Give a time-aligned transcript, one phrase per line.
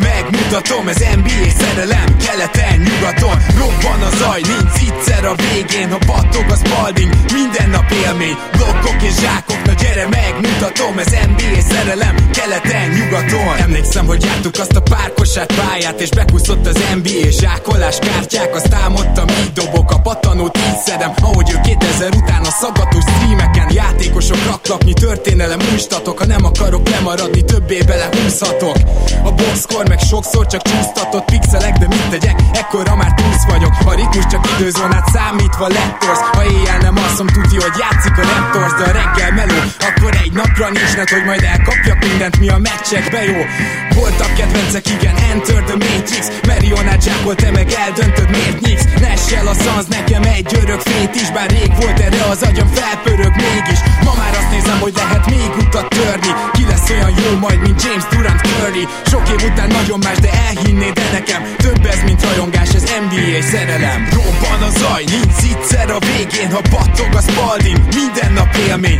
[0.00, 6.50] megmutatom Ez NBA szerelem, keleten, nyugaton Robban a zaj, nincs egyszer a végén Ha battog
[6.50, 13.56] a spalding, minden nap élmény Blokkok és zsákok, gyere megmutatom Ez NBA szerelem, keleten, nyugaton.
[13.56, 18.54] Emlékszem, hogy jártuk azt a párkosát pályát És bekuszott az NBA zsákolás kártyák.
[18.54, 23.72] Azt álmodtam, így dobok a patanót, így szedem Ahogy ő 2000 után a szaggatós streameken
[23.72, 25.58] Játékosok raklapnyi történelem.
[25.72, 28.76] Újstatok Ha nem akarok lemaradni, többé bele húzhatok
[29.24, 33.72] A boxkor meg sokszor csak csúsztatott pixelek De mit tegyek, ekkora már túsz vagyok.
[33.84, 38.72] A ritmus csak időzónát számítva lettorsz Ha éjjel nem alszom, tudja, hogy játszik a Raptors
[38.72, 42.58] De a reggel meló, akkor egy napra nincs net, hogy majd elkapjak mindent, mi a
[42.58, 43.40] meccsekbe jó.
[43.94, 46.24] Voltak kedvencek, igen, Enter the Matrix.
[46.46, 48.86] Marionát zsákol, te meg eldöntöd, miért nyíksz.
[49.00, 53.34] Nessel a szansz, nekem egy örök fét is Bár rég volt erre az agyam, felpörög
[53.36, 53.80] mégis.
[54.04, 56.32] Ma már azt nézem, hogy lehet még utat törni.
[56.52, 58.84] Ki lesz olyan jó majd, mint James Durant Curry.
[59.06, 63.42] Sok év után nagyon más, de elhinnéd de nekem Több ez, mint rajongás, ez NBA
[63.50, 64.08] szerelem.
[64.12, 68.98] Robban a zaj, nincs egyszer a végén Ha battog a spalding, minden nap élmény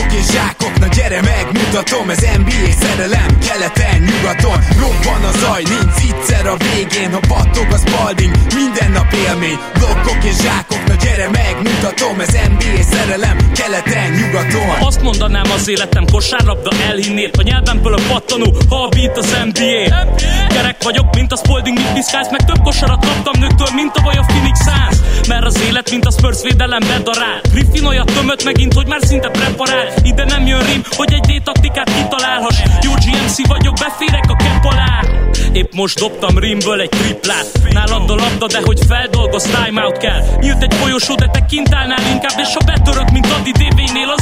[0.00, 2.10] Blokkok és zsákok, na gyere megmutatom.
[2.10, 4.58] Ez NBA szerelem, keleten, nyugaton.
[4.78, 7.12] Robban a zaj, nincs egyszer a végén.
[7.12, 9.58] Ha battog a spalding, minden nap élmény.
[9.78, 14.68] Blokkok és zsákok, gyere megmutatom Ez NBA szerelem, keleten, nyugaton.
[14.80, 20.06] Azt mondanám az életem kosárlabda elhinnéd A nyelvemből a pattanó, ha a beat az NBA
[20.48, 24.24] Gyerek vagyok, mint a Spalding, mit piszkálsz Meg több kosarat kaptam nőktől, mint a a
[24.26, 24.96] Phoenix Suns.
[25.28, 27.40] Mert az élet, mint a Spurs védelem bedarál.
[27.52, 29.86] Griffin olyat tömött megint, hogy már szinte preparál.
[30.02, 32.58] Ide nem jön rim, hogy egy D-taktikát kitalálhass.
[32.82, 35.04] Jó GMC vagyok, beférek a kepp alá.
[35.52, 37.46] Épp most dobtam rimből egy triplát.
[37.70, 40.22] Nálad a labda, de hogy feldolgoz, timeout kell.
[40.40, 44.19] Nyílt egy folyosó, de te kint állnál inkább És ha betörök, mint Adi DV-nél, az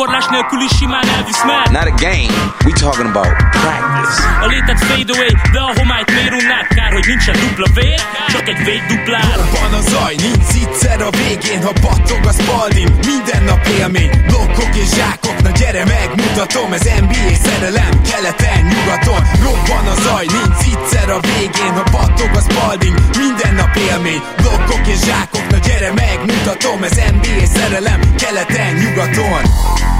[0.00, 2.32] gyakorlás nélkül is simán elvisz mer Not a game,
[2.66, 4.16] we talking about practice.
[4.44, 6.68] A létet fade away, de a homályt miért?
[6.76, 11.10] Kár, hogy nincsen dupla vér, csak egy véd duplár Van a zaj, nincs egyszer a
[11.10, 16.86] végén Ha battog a spalding, minden nap élmény Blokkok és zsákok, na gyere megmutatom Ez
[17.04, 22.96] NBA szerelem, keleten, nyugaton Robban a zaj, nincs egyszer a végén Ha battog a spalding,
[23.18, 29.42] minden nap élmény Blokkok és zsákok, na gyere megmutatom Ez NBA szerelem, keleten, nyugaton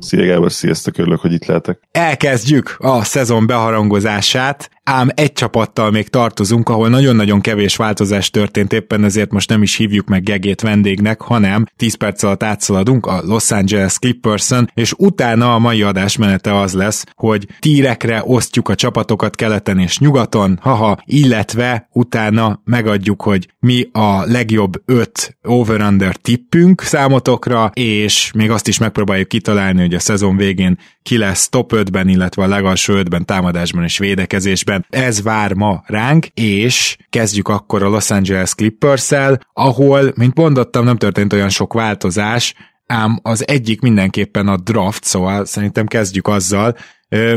[0.00, 1.80] Szia Gábor, sziasztok, örülök, hogy itt lehetek.
[1.90, 9.04] Elkezdjük a szezon beharangozását, ám egy csapattal még tartozunk, ahol nagyon-nagyon kevés változás történt, éppen
[9.04, 13.50] ezért most nem is hívjuk meg Gegét vendégnek, hanem 10 perc alatt átszaladunk a Los
[13.50, 19.78] Angeles clippers és utána a mai adásmenete az lesz, hogy tírekre osztjuk a csapatokat keleten
[19.78, 28.30] és nyugaton, haha, illetve utána megadjuk, hogy mi a legjobb 5 over-under tippünk számotokra, és
[28.34, 32.46] még azt is megpróbáljuk kitalálni, hogy a szezon végén ki lesz top 5-ben, illetve a
[32.46, 34.86] legalsó 5-ben támadásban és védekezésben.
[34.88, 39.10] Ez vár ma ránk, és kezdjük akkor a Los Angeles clippers
[39.52, 42.54] ahol, mint mondottam, nem történt olyan sok változás,
[42.86, 46.76] ám az egyik mindenképpen a draft, szóval szerintem kezdjük azzal.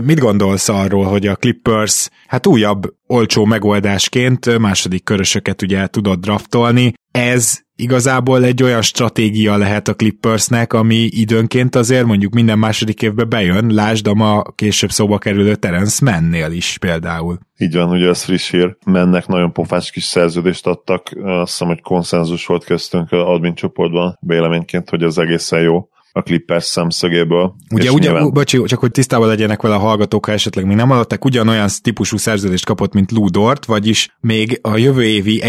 [0.04, 6.94] Mit gondolsz arról, hogy a Clippers hát újabb olcsó megoldásként második körösöket ugye tudod draftolni,
[7.12, 13.30] ez igazából egy olyan stratégia lehet a Clippersnek, ami időnként azért mondjuk minden második évben
[13.30, 17.40] bejön, lásd a ma később szóba kerülő Terence Mennél is például.
[17.58, 18.78] Így van, ugye ez friss hír.
[18.86, 24.18] Mennek nagyon pofás kis szerződést adtak, azt hiszem, hogy konszenzus volt köztünk admin csoportban.
[24.20, 27.56] Véleményként, hogy az egészen jó a Clippers szemszögéből.
[27.74, 28.34] Ugye, ugye nyilván...
[28.34, 32.18] bocsi, csak hogy tisztában legyenek vele a hallgatók, ha esetleg még nem hallották, ugyanolyan típusú
[32.18, 35.42] szerződést kapott, mint Ludort, vagyis még a jövő évi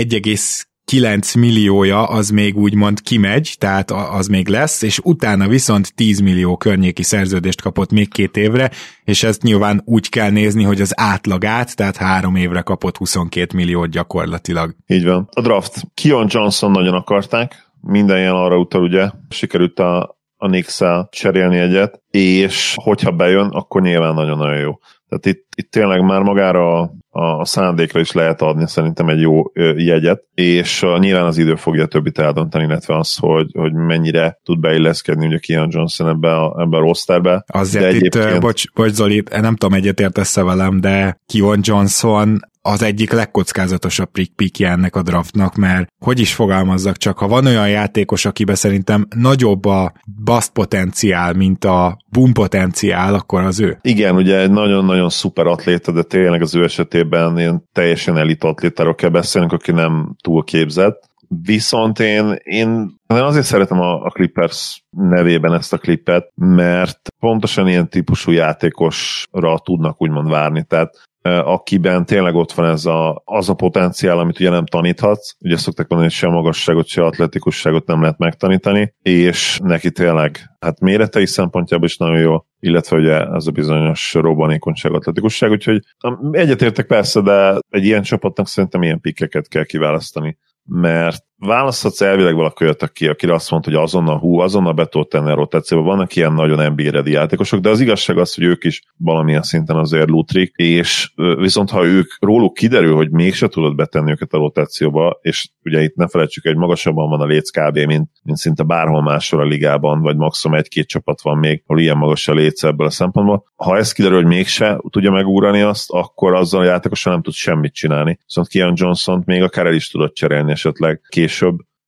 [0.84, 6.56] 9 milliója az még úgymond kimegy, tehát az még lesz, és utána viszont 10 millió
[6.56, 8.70] környéki szerződést kapott még két évre,
[9.04, 13.90] és ezt nyilván úgy kell nézni, hogy az átlagát, tehát három évre kapott 22 milliót
[13.90, 14.74] gyakorlatilag.
[14.86, 15.28] Így van.
[15.32, 15.82] A draft.
[15.94, 20.80] Kion Johnson nagyon akarták, minden jel arra utal, ugye, sikerült a, a knicks
[21.10, 24.78] cserélni egyet, és hogyha bejön, akkor nyilván nagyon-nagyon jó.
[25.08, 29.42] Tehát itt, itt tényleg már magára a, a szándékra is lehet adni szerintem egy jó
[29.76, 34.60] jegyet, és uh, nyilván az idő fogja többit eldönteni, illetve az, hogy, hogy mennyire tud
[34.60, 37.44] beilleszkedni ugye Kian Johnson ebbe a, ebbe a rosterbe.
[37.46, 38.40] Azért de itt, egyébként...
[38.40, 44.96] bocs, bocs Zoli, nem tudom egyetértesz velem, de Kion Johnson az egyik legkockázatosabb pikje ennek
[44.96, 49.92] a draftnak, mert hogy is fogalmazzak csak, ha van olyan játékos, akiben szerintem nagyobb a
[50.24, 53.78] bust potenciál, mint a boom potenciál, akkor az ő.
[53.80, 58.94] Igen, ugye egy nagyon-nagyon szuper atléta, de tényleg az ő esetében ilyen teljesen elit atlétáról
[58.94, 61.10] kell beszélnünk, aki nem túl képzett.
[61.42, 67.88] Viszont én, én azért szeretem a, a Clippers nevében ezt a klipet, mert pontosan ilyen
[67.88, 70.64] típusú játékosra tudnak úgymond várni.
[70.64, 75.34] Tehát akiben tényleg ott van ez a, az a potenciál, amit ugye nem taníthatsz.
[75.40, 80.38] Ugye szokták mondani, hogy se a magasságot, se atletikusságot nem lehet megtanítani, és neki tényleg
[80.60, 85.82] hát méretei szempontjából is nagyon jó, illetve ugye ez a bizonyos robbanékonyság, atletikusság, úgyhogy
[86.30, 90.38] egyetértek persze, de egy ilyen csapatnak szerintem ilyen pikkeket kell kiválasztani.
[90.64, 95.08] Mert választhatsz elvileg valaki olyat, aki, akire azt mondta, hogy azonnal hú, azonnal be tudod
[95.08, 95.84] tenni a rotációba.
[95.84, 100.08] Vannak ilyen nagyon NBA játékosok, de az igazság az, hogy ők is valamilyen szinten azért
[100.08, 105.50] lutrik, és viszont ha ők róluk kiderül, hogy mégse tudod betenni őket a rotációba, és
[105.64, 107.78] ugye itt ne felejtsük, egy magasabban van a léc kb.
[107.78, 111.96] mint, mint szinte bárhol máshol a ligában, vagy maximum egy-két csapat van még, ahol ilyen
[111.96, 113.44] magas a léc ebből a szempontból.
[113.56, 117.74] Ha ez kiderül, hogy mégse tudja megúrani azt, akkor azzal a játékosan nem tud semmit
[117.74, 118.18] csinálni.
[118.24, 121.30] Viszont Kian Johnson még akár el is tudott cserélni esetleg később,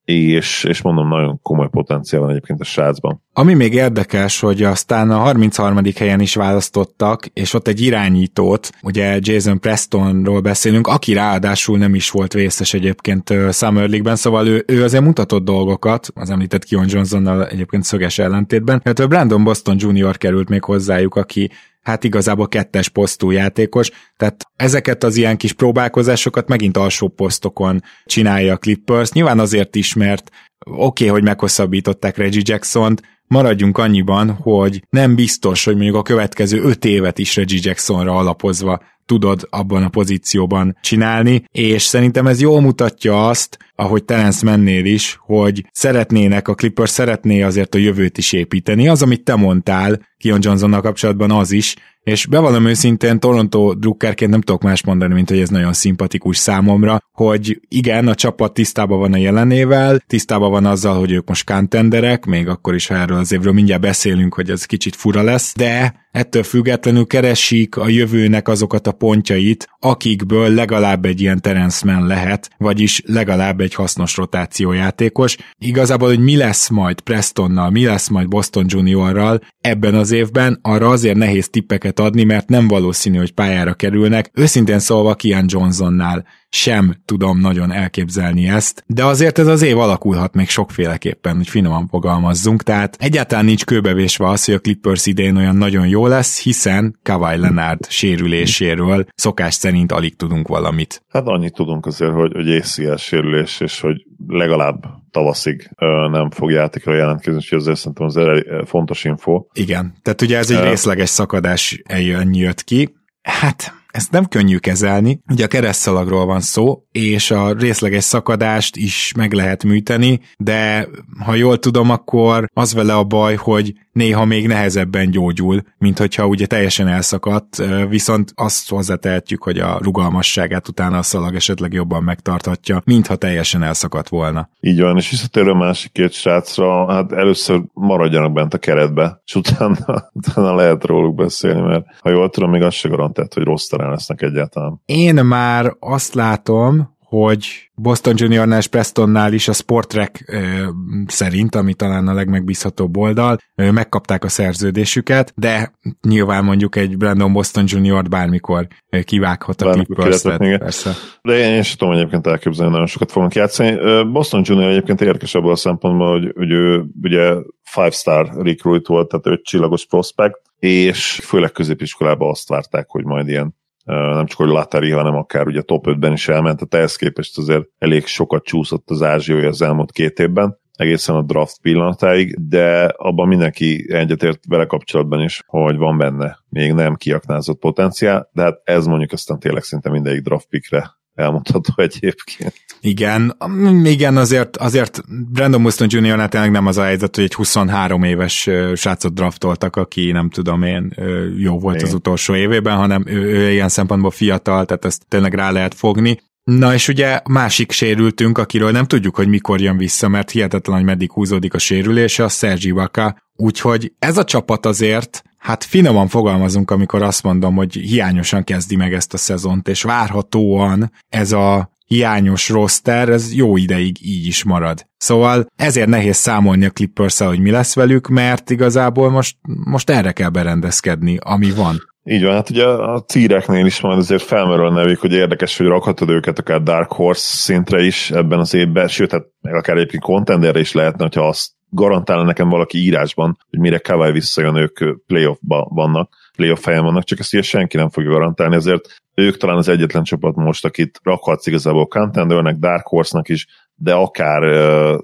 [0.05, 3.23] és, és mondom, nagyon komoly potenciál van egyébként a srácban.
[3.33, 5.81] Ami még érdekes, hogy aztán a 33.
[5.97, 12.11] helyen is választottak, és ott egy irányítót, ugye Jason Prestonról beszélünk, aki ráadásul nem is
[12.11, 17.47] volt vészes egyébként Summer League-ben, szóval ő, ő azért mutatott dolgokat, az említett Kion Johnsonnal
[17.47, 20.17] egyébként szöges ellentétben, illetve Brandon Boston Jr.
[20.17, 21.51] került még hozzájuk, aki
[21.85, 28.53] hát igazából kettes posztú játékos, tehát ezeket az ilyen kis próbálkozásokat megint alsó posztokon csinálja
[28.53, 30.31] a Clippers, nyilván azért is, mert
[30.65, 36.63] oké, okay, hogy meghosszabbították Reggie Jackson-t, maradjunk annyiban, hogy nem biztos, hogy mondjuk a következő
[36.63, 42.61] öt évet is Reggie Jacksonra alapozva tudod abban a pozícióban csinálni, és szerintem ez jól
[42.61, 48.33] mutatja azt, ahogy Terence mennél is, hogy szeretnének, a Clippers szeretné azért a jövőt is
[48.33, 48.89] építeni.
[48.89, 51.75] Az, amit te mondtál Kion Johnsonnal kapcsolatban az is,
[52.05, 56.99] és bevallom őszintén, Toronto drukkerként nem tudok más mondani, mint hogy ez nagyon szimpatikus számomra,
[57.13, 62.25] hogy igen, a csapat tisztában van a jelenével, tisztában van azzal, hogy ők most contenderek,
[62.25, 65.95] még akkor is, ha erről az évről mindjárt beszélünk, hogy ez kicsit fura lesz, de
[66.11, 72.51] ettől függetlenül keresik a jövőnek azokat a pontjait, akikből legalább egy ilyen Terence Mann lehet,
[72.59, 75.37] vagyis legalább egy hasznos rotációjátékos.
[75.59, 80.89] Igazából, hogy mi lesz majd Prestonnal, mi lesz majd Boston Juniorral ebben az évben, arra
[80.89, 84.31] azért nehéz tippeket adni, mert nem valószínű, hogy pályára kerülnek.
[84.35, 90.35] Őszintén szólva Kian Johnsonnál sem tudom nagyon elképzelni ezt, de azért ez az év alakulhat
[90.35, 95.57] még sokféleképpen, hogy finoman fogalmazzunk, tehát egyáltalán nincs kőbevésve az, hogy a Clippers idén olyan
[95.57, 101.03] nagyon jó lesz, hiszen Kawhi Leonard sérüléséről szokás szerint alig tudunk valamit.
[101.09, 105.71] Hát annyit tudunk azért, hogy, hogy ACL sérülés, és hogy legalább tavaszig
[106.11, 108.19] nem fog játékra jelentkezni, és ezért szerintem az
[108.67, 109.45] fontos info.
[109.53, 112.95] Igen, tehát ugye ez egy részleges szakadás ennyi jött ki.
[113.23, 119.13] Hát ezt nem könnyű kezelni, ugye a keresztszalagról van szó, és a részleges szakadást is
[119.17, 120.89] meg lehet műteni, de
[121.25, 126.27] ha jól tudom, akkor az vele a baj, hogy néha még nehezebben gyógyul, mint hogyha
[126.27, 132.83] ugye teljesen elszakadt, viszont azt hozzátehetjük, hogy a rugalmasságát utána a szalag esetleg jobban megtarthatja,
[132.85, 134.49] mintha teljesen elszakadt volna.
[134.61, 139.35] Így van, és visszatérő a másik két srácra, hát először maradjanak bent a keretbe, és
[139.35, 139.77] utána,
[140.13, 143.91] utána lehet róluk beszélni, mert ha jól tudom, még az se garantált, hogy rossz terén
[143.91, 144.81] lesznek egyáltalán.
[144.85, 150.69] Én már azt látom, hogy Boston Juniornál és Prestonnál is a Sportrek ö,
[151.07, 155.73] szerint, ami talán a legmegbízhatóbb oldal, ö, megkapták a szerződésüket, de
[156.09, 160.91] nyilván mondjuk egy Brandon Boston Junior bármikor ö, kivághat a clippers persze.
[161.23, 163.77] De én, én sem tudom egyébként elképzelni, nagyon sokat fognak játszani.
[164.13, 169.27] Boston Junior egyébként érdekes abban a szempontból, hogy, hogy ő ugye five-star recruit volt, tehát
[169.27, 174.91] ő csillagos prospect, és főleg középiskolában azt várták, hogy majd ilyen nem csak hogy Latari,
[174.91, 179.03] hanem akár ugye top 5-ben is elment, tehát ehhez képest azért elég sokat csúszott az
[179.03, 185.21] ázsiója az elmúlt két évben, egészen a draft pillanatáig, de abban mindenki egyetért vele kapcsolatban
[185.21, 189.91] is, hogy van benne még nem kiaknázott potenciál, de hát ez mondjuk aztán tényleg szinte
[189.91, 192.55] mindegyik draft pickre elmondható egyébként.
[192.81, 193.37] Igen,
[193.85, 195.01] igen, azért, azért
[195.33, 196.29] Brandon Muston Jr.
[196.29, 200.95] tényleg nem az a helyzet, hogy egy 23 éves srácot draftoltak, aki nem tudom én
[201.37, 201.87] jó volt igen.
[201.87, 206.19] az utolsó évében, hanem ő, ő ilyen szempontból fiatal, tehát ezt tényleg rá lehet fogni.
[206.45, 210.85] Na és ugye másik sérültünk, akiről nem tudjuk, hogy mikor jön vissza, mert hihetetlen, hogy
[210.85, 213.17] meddig húzódik a sérülése, a Sergi Vaka.
[213.37, 218.95] Úgyhogy ez a csapat azért hát finoman fogalmazunk, amikor azt mondom, hogy hiányosan kezdi meg
[218.95, 224.87] ezt a szezont, és várhatóan ez a hiányos roster, ez jó ideig így is marad.
[224.97, 230.13] Szóval ezért nehéz számolni a clippers hogy mi lesz velük, mert igazából most, most erre
[230.13, 231.77] kell berendezkedni, ami van.
[232.05, 235.67] Így van, hát ugye a círeknél is majd azért felmerül a nevük, hogy érdekes, hogy
[235.67, 240.03] rakhatod őket akár Dark Horse szintre is ebben az évben, sőt, hát meg akár egyébként
[240.03, 245.69] contenderre is lehetne, hogyha azt garantálna nekem valaki írásban, hogy mire Kawai visszajön, ők playoffba
[245.71, 249.69] vannak, playoff helyen vannak, csak ezt ugye senki nem fogja garantálni, ezért ők talán az
[249.69, 254.43] egyetlen csapat most, akit rakhatsz igazából contendernek, Dark Horse-nak is, de akár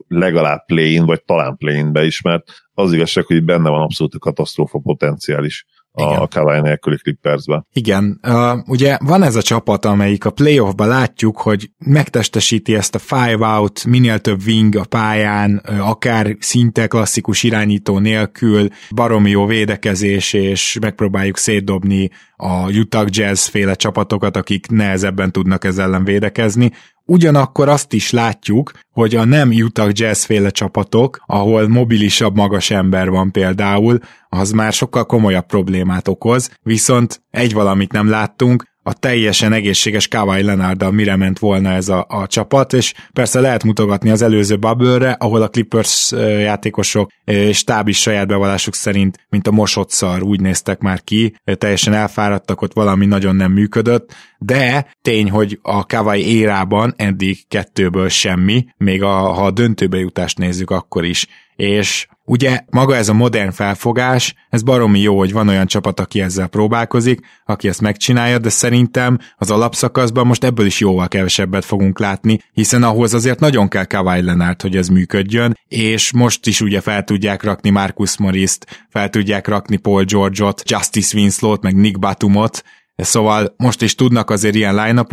[0.08, 4.18] legalább play vagy talán play be is, mert az igazság, hogy benne van abszolút a
[4.18, 5.66] katasztrófa potenciális
[6.00, 7.64] a Kawai nélküli Clippersbe.
[7.72, 12.98] Igen, uh, ugye van ez a csapat, amelyik a playoffban látjuk, hogy megtestesíti ezt a
[12.98, 20.32] five out, minél több wing a pályán, akár szinte klasszikus irányító nélkül, baromi jó védekezés,
[20.32, 26.70] és megpróbáljuk szétdobni a Utah Jazz féle csapatokat, akik nehezebben tudnak ezzel ellen védekezni.
[27.10, 33.10] Ugyanakkor azt is látjuk, hogy a nem Utah Jazz féle csapatok, ahol mobilisabb magas ember
[33.10, 33.98] van például,
[34.28, 40.42] az már sokkal komolyabb problémát okoz, viszont egy valamit nem láttunk, a teljesen egészséges Kawhi
[40.42, 45.16] Leonarddal mire ment volna ez a, a csapat, és persze lehet mutogatni az előző bubble
[45.18, 50.80] ahol a Clippers játékosok és is saját bevallásuk szerint, mint a mosott szar, úgy néztek
[50.80, 56.94] már ki, teljesen elfáradtak, ott valami nagyon nem működött, de tény, hogy a Kawai érában
[56.96, 61.26] eddig kettőből semmi, még a, ha a döntőbe jutást nézzük, akkor is.
[61.56, 66.20] És ugye maga ez a modern felfogás, ez baromi jó, hogy van olyan csapat, aki
[66.20, 71.98] ezzel próbálkozik, aki ezt megcsinálja, de szerintem az alapszakaszban most ebből is jóval kevesebbet fogunk
[71.98, 76.80] látni, hiszen ahhoz azért nagyon kell Kawhi Leonard, hogy ez működjön, és most is ugye
[76.80, 82.62] fel tudják rakni Marcus Morris-t, fel tudják rakni Paul George-ot, Justice Winslow-t, meg Nick Batumot,
[82.96, 85.06] Szóval most is tudnak azért ilyen line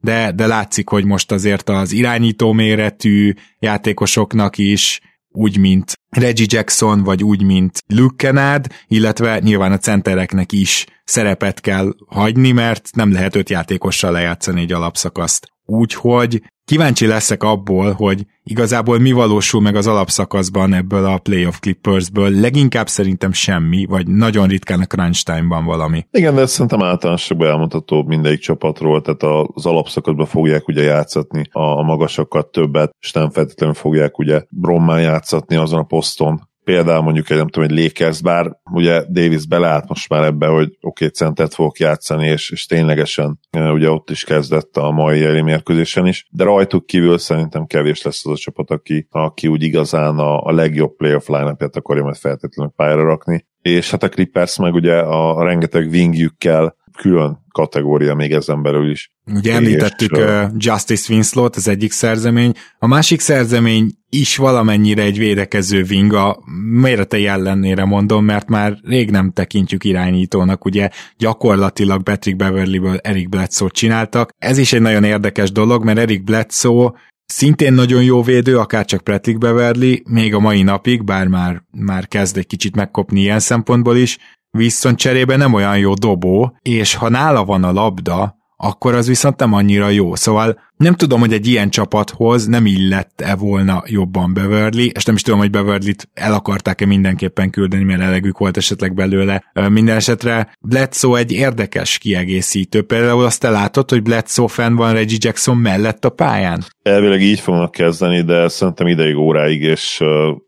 [0.00, 5.00] de, de látszik, hogy most azért az irányító méretű játékosoknak is
[5.34, 11.60] úgy, mint Reggie Jackson, vagy úgy, mint Luke Kennard, illetve nyilván a centereknek is szerepet
[11.60, 15.48] kell hagyni, mert nem lehet öt játékossal lejátszani egy alapszakaszt.
[15.64, 22.40] Úgyhogy kíváncsi leszek abból, hogy igazából mi valósul meg az alapszakaszban ebből a playoff Clippersből.
[22.40, 26.06] Leginkább szerintem semmi, vagy nagyon ritkán a crunch time-ban valami.
[26.10, 31.82] Igen, de ezt szerintem általánosabban elmondható mindegyik csapatról, tehát az alapszakaszban fogják ugye játszatni a
[31.82, 37.36] magasokat többet, és nem feltétlenül fogják ugye brommán játszatni azon a poszton, például mondjuk egy,
[37.36, 41.54] nem tudom, egy Lakers, bár ugye Davis beleállt most már ebbe, hogy oké, okay, centet
[41.54, 46.44] fogok játszani, és, és ténylegesen ugye ott is kezdett a mai jeli mérkőzésen is, de
[46.44, 50.96] rajtuk kívül szerintem kevés lesz az a csapat, aki, aki úgy igazán a, a legjobb
[50.96, 53.46] playoff line akarja majd feltétlenül pályára rakni.
[53.62, 58.90] És hát a Clippers meg ugye a, a rengeteg wingjükkel külön kategória még ezen belül
[58.90, 59.10] is.
[59.34, 62.52] Ugye említettük uh, Justice Winslow-t, az egyik szerzemény.
[62.78, 66.38] A másik szerzemény is valamennyire egy védekező wing, a
[66.70, 73.68] méretei ellenére mondom, mert már rég nem tekintjük irányítónak, ugye gyakorlatilag Patrick Beverly-ből Eric Bledsoe
[73.68, 74.30] csináltak.
[74.38, 76.92] Ez is egy nagyon érdekes dolog, mert Eric Bledsoe
[77.26, 82.08] Szintén nagyon jó védő, akár csak Patrick Beverly, még a mai napig, bár már, már
[82.08, 84.18] kezd egy kicsit megkopni ilyen szempontból is,
[84.56, 89.38] viszont cserébe nem olyan jó dobó, és ha nála van a labda, akkor az viszont
[89.38, 90.14] nem annyira jó.
[90.14, 95.22] Szóval nem tudom, hogy egy ilyen csapathoz nem illett-e volna jobban Beverly, és nem is
[95.22, 99.44] tudom, hogy Beverly-t el akarták-e mindenképpen küldeni, mert elegük volt esetleg belőle.
[99.68, 102.82] Minden esetre Bledsoe egy érdekes kiegészítő.
[102.82, 106.64] Például azt te látod, hogy Bledsoe fenn van Reggie Jackson mellett a pályán?
[106.82, 110.02] Elvileg így fognak kezdeni, de szerintem ideig óráig, és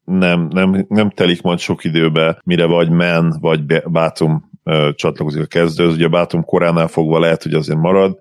[0.05, 4.46] nem, nem, nem telik majd sok időbe, mire vagy Men, vagy Bátum
[4.95, 5.95] csatlakozik a kezdőhöz.
[5.95, 8.19] Ugye Bátum koránál fogva lehet, hogy azért marad,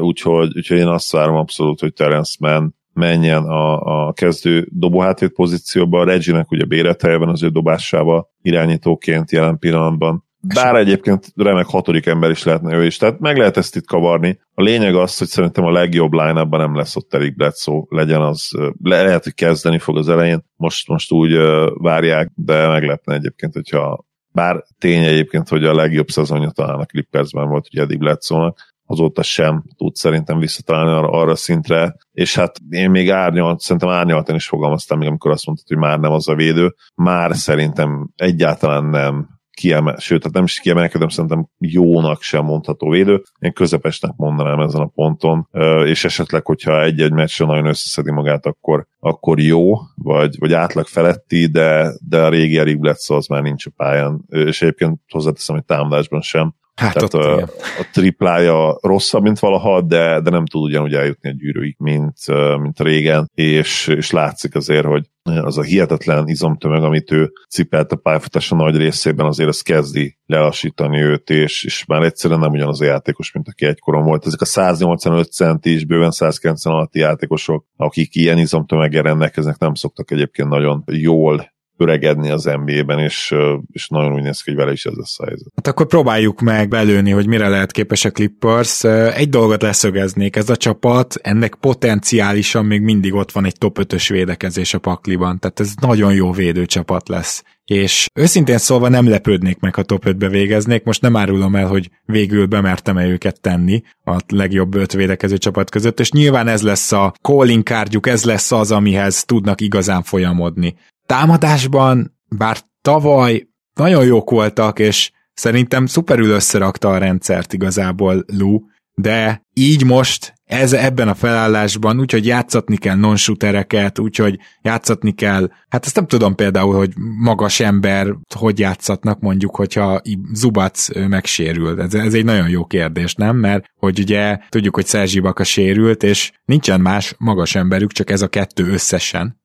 [0.00, 6.00] úgyhogy, úgyhogy én azt várom abszolút, hogy Terence Mann menjen a, a kezdő dobóhátét pozícióba,
[6.00, 10.24] a Reginek ugye béreteljen az ő dobásával irányítóként jelen pillanatban.
[10.54, 14.38] Bár egyébként remek hatodik ember is lehetne ő is, tehát meg lehet ezt itt kavarni.
[14.54, 18.50] A lényeg az, hogy szerintem a legjobb line nem lesz ott Eric Bledsoe, legyen az,
[18.82, 23.52] le, lehet, hogy kezdeni fog az elején, most, most úgy uh, várják, de meglepne egyébként,
[23.52, 24.04] hogyha
[24.36, 29.22] bár tény egyébként, hogy a legjobb szezonja talán a Clippersben volt ugye eddig Bledsoe-nak, azóta
[29.22, 34.46] sem tud szerintem visszatalálni arra, arra szintre, és hát én még árnyalt, szerintem árnyaltan is
[34.46, 39.28] fogalmaztam még, amikor azt mondtad, hogy már nem az a védő, már szerintem egyáltalán nem
[39.56, 43.22] kiemel, sőt, tehát nem is kiemelkedem, szerintem jónak sem mondható védő.
[43.38, 45.48] Én közepesnek mondanám ezen a ponton,
[45.84, 51.46] és esetleg, hogyha egy-egy meccsre nagyon összeszedi magát, akkor, akkor jó, vagy, vagy átlag feletti,
[51.46, 55.64] de, de a régi Eric Bledsoe az már nincs a pályán, és egyébként hozzáteszem, hogy
[55.64, 56.54] támadásban sem.
[56.76, 57.42] Hát Tehát ott, a,
[57.80, 62.16] a triplája rosszabb, mint valaha, de, de nem tud ugyanúgy eljutni a gyűrűig, mint,
[62.60, 67.96] mint régen, és, és látszik azért, hogy az a hihetetlen izomtömeg, amit ő cipelt a
[67.96, 72.84] pályafutása nagy részében, azért az kezdi lelassítani őt, és, és már egyszerűen nem ugyanaz a
[72.84, 74.26] játékos, mint aki egykoron volt.
[74.26, 80.10] Ezek a 185 centi és bőven 190 alatti játékosok, akik ilyen izomtömeggel rendelkeznek, nem szoktak
[80.10, 83.34] egyébként nagyon jól öregedni az NBA-ben, és,
[83.72, 85.52] és nagyon úgy néz ki, hogy vele is ez lesz a helyzet.
[85.54, 88.84] Hát akkor próbáljuk meg belőni, hogy mire lehet képes a Clippers.
[88.84, 94.06] Egy dolgot leszögeznék, ez a csapat, ennek potenciálisan még mindig ott van egy top 5-ös
[94.08, 97.42] védekezés a pakliban, tehát ez nagyon jó védőcsapat lesz.
[97.64, 100.84] És őszintén szólva nem lepődnék meg, ha top 5-be végeznék.
[100.84, 106.00] Most nem árulom el, hogy végül bemertem-e őket tenni a legjobb öt védekező csapat között,
[106.00, 110.74] és nyilván ez lesz a calling kártyuk, ez lesz az, amihez tudnak igazán folyamodni.
[111.06, 118.60] Támadásban, bár tavaly nagyon jók voltak, és szerintem szuperül összerakta a rendszert igazából Lu,
[118.94, 125.84] de így most ez ebben a felállásban, úgyhogy játszatni kell non-shootereket, úgyhogy játszatni kell, hát
[125.84, 130.00] ezt nem tudom például, hogy magas ember hogy játszatnak mondjuk, hogyha
[130.32, 131.80] Zubac megsérül.
[131.80, 133.36] Ez, ez egy nagyon jó kérdés, nem?
[133.36, 138.22] Mert hogy ugye tudjuk, hogy Szerzsi Baka sérült, és nincsen más magas emberük, csak ez
[138.22, 139.44] a kettő összesen.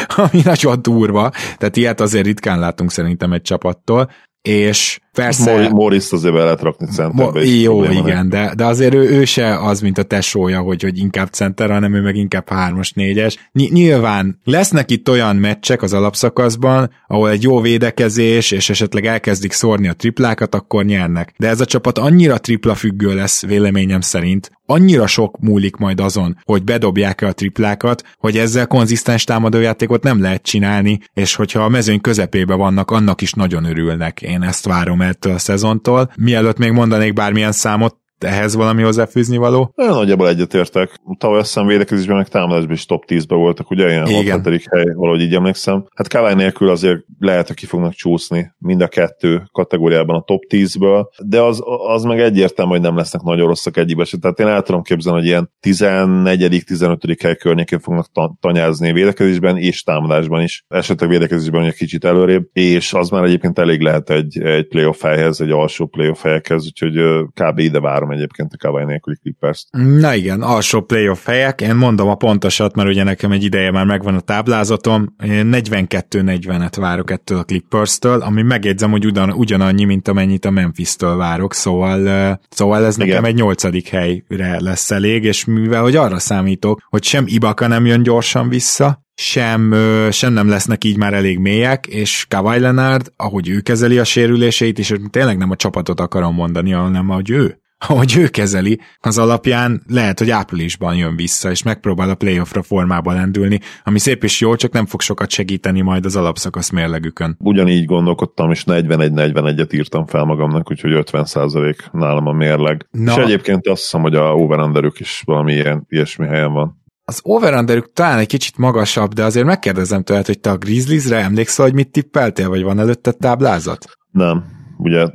[0.16, 4.10] ami nagyon durva, tehát ilyet azért ritkán látunk szerintem egy csapattól,
[4.42, 5.68] és persze...
[5.68, 7.22] Morris azért be lehet rakni centerbe.
[7.22, 10.98] Mo- jó, igen, de, de azért ő, ő se az, mint a tesója, hogy, hogy
[10.98, 13.50] inkább center, hanem ő meg inkább hármas, négyes.
[13.52, 19.52] Ny- nyilván lesznek itt olyan meccsek az alapszakaszban, ahol egy jó védekezés, és esetleg elkezdik
[19.52, 21.34] szórni a triplákat, akkor nyernek.
[21.38, 26.38] De ez a csapat annyira tripla függő lesz, véleményem szerint, annyira sok múlik majd azon,
[26.44, 32.00] hogy bedobják-e a triplákat, hogy ezzel konzisztens támadójátékot nem lehet csinálni, és hogyha a mezőny
[32.00, 34.22] közepébe vannak, annak is nagyon örülnek.
[34.22, 36.12] Én ezt várom ettől a szezontól.
[36.16, 39.72] Mielőtt még mondanék bármilyen számot, ehhez valami hozzáfűzni való?
[39.74, 41.00] Nagyon nagyjából egyetértek.
[41.18, 45.20] Tavaly azt hiszem védekezésben, meg támadásban is top 10-ben voltak, ugye ilyen 6 hely, valahogy
[45.20, 45.84] így emlékszem.
[45.94, 50.42] Hát Kawai nélkül azért lehet, hogy ki fognak csúszni mind a kettő kategóriában a top
[50.48, 54.16] 10-ből, de az, az meg egyértelmű, hogy nem lesznek nagyon rosszak egyikbe se.
[54.18, 58.06] Tehát én el tudom képzelni, hogy ilyen 14 15 hely környékén fognak
[58.40, 60.64] tanyázni védekezésben és támadásban is.
[60.68, 65.40] Esetleg védekezésben egy kicsit előrébb, és az már egyébként elég lehet egy, egy playoff helyhez,
[65.40, 66.94] egy alsó playoff helyekhez, úgyhogy
[67.34, 67.58] kb.
[67.58, 72.14] ide várom egyébként a Kawai nélküli clippers Na igen, alsó playoff helyek, én mondom a
[72.14, 77.44] pontosat, mert ugye nekem egy ideje már megvan a táblázatom, én 42-40-et várok ettől a
[77.44, 83.08] Clippers-től, ami megjegyzem, hogy ugyan, ugyanannyi, mint amennyit a Memphis-től várok, szóval, szóval ez igen.
[83.08, 87.86] nekem egy nyolcadik helyre lesz elég, és mivel hogy arra számítok, hogy sem Ibaka nem
[87.86, 89.74] jön gyorsan vissza, sem,
[90.10, 94.78] sem nem lesznek így már elég mélyek, és Kawhi Leonard, ahogy ő kezeli a sérüléseit,
[94.78, 99.82] és tényleg nem a csapatot akarom mondani, hanem ahogy ő ahogy ő kezeli, az alapján
[99.88, 104.54] lehet, hogy áprilisban jön vissza, és megpróbál a playoffra formába lendülni, ami szép és jó,
[104.56, 107.36] csak nem fog sokat segíteni majd az alapszakasz mérlegükön.
[107.40, 112.86] Ugyanígy gondolkodtam, és 41-41-et írtam fel magamnak, úgyhogy 50% nálam a mérleg.
[112.90, 113.12] Na.
[113.12, 116.80] És egyébként azt hiszem, hogy a over is valami ilyen, ilyesmi helyen van.
[117.04, 121.64] Az over talán egy kicsit magasabb, de azért megkérdezem tőled, hogy te a Grizzliesre emlékszel,
[121.64, 123.86] hogy mit tippeltél, vagy van előtte táblázat?
[124.10, 125.06] Nem, ugye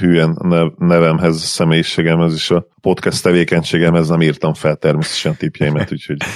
[0.00, 0.38] hülyen
[0.78, 6.16] nevemhez, személyiségemhez és a podcast tevékenységemhez nem írtam fel természetesen tipjeimet, úgyhogy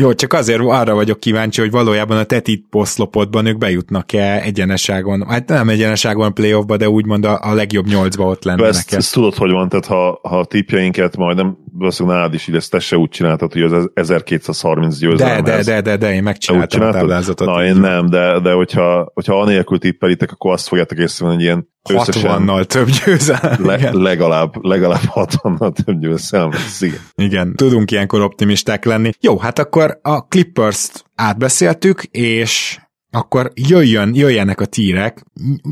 [0.00, 5.48] jó, csak azért arra vagyok kíváncsi, hogy valójában a tetit poszlopodban ők bejutnak-e egyeneságon, hát
[5.48, 8.68] nem egyeneságon playoffba, de úgymond a, a legjobb nyolcba ott lennének.
[8.68, 12.54] Ezt, ezt tudod, hogy van, tehát ha, ha a tipjeinket majdnem, valószínűleg nálad is így
[12.54, 15.44] ezt te se úgy csináltad, hogy az 1230 győzelem.
[15.44, 17.46] De, de, de, de, de, én megcsináltam a táblázatot.
[17.48, 21.68] Na, én nem, de, de hogyha, hogyha anélkül tippelitek, akkor azt fogjátok észrevenni, hogy ilyen
[21.88, 23.64] 60-nal több győzelem.
[23.64, 26.50] Le, legalább, legalább 60-nal több győzelem.
[26.80, 27.00] Igen.
[27.14, 29.10] Igen, tudunk ilyenkor optimisták lenni.
[29.20, 32.78] Jó, hát akkor a Clippers-t átbeszéltük, és
[33.10, 35.22] akkor jöjjön, jöjjenek a tírek,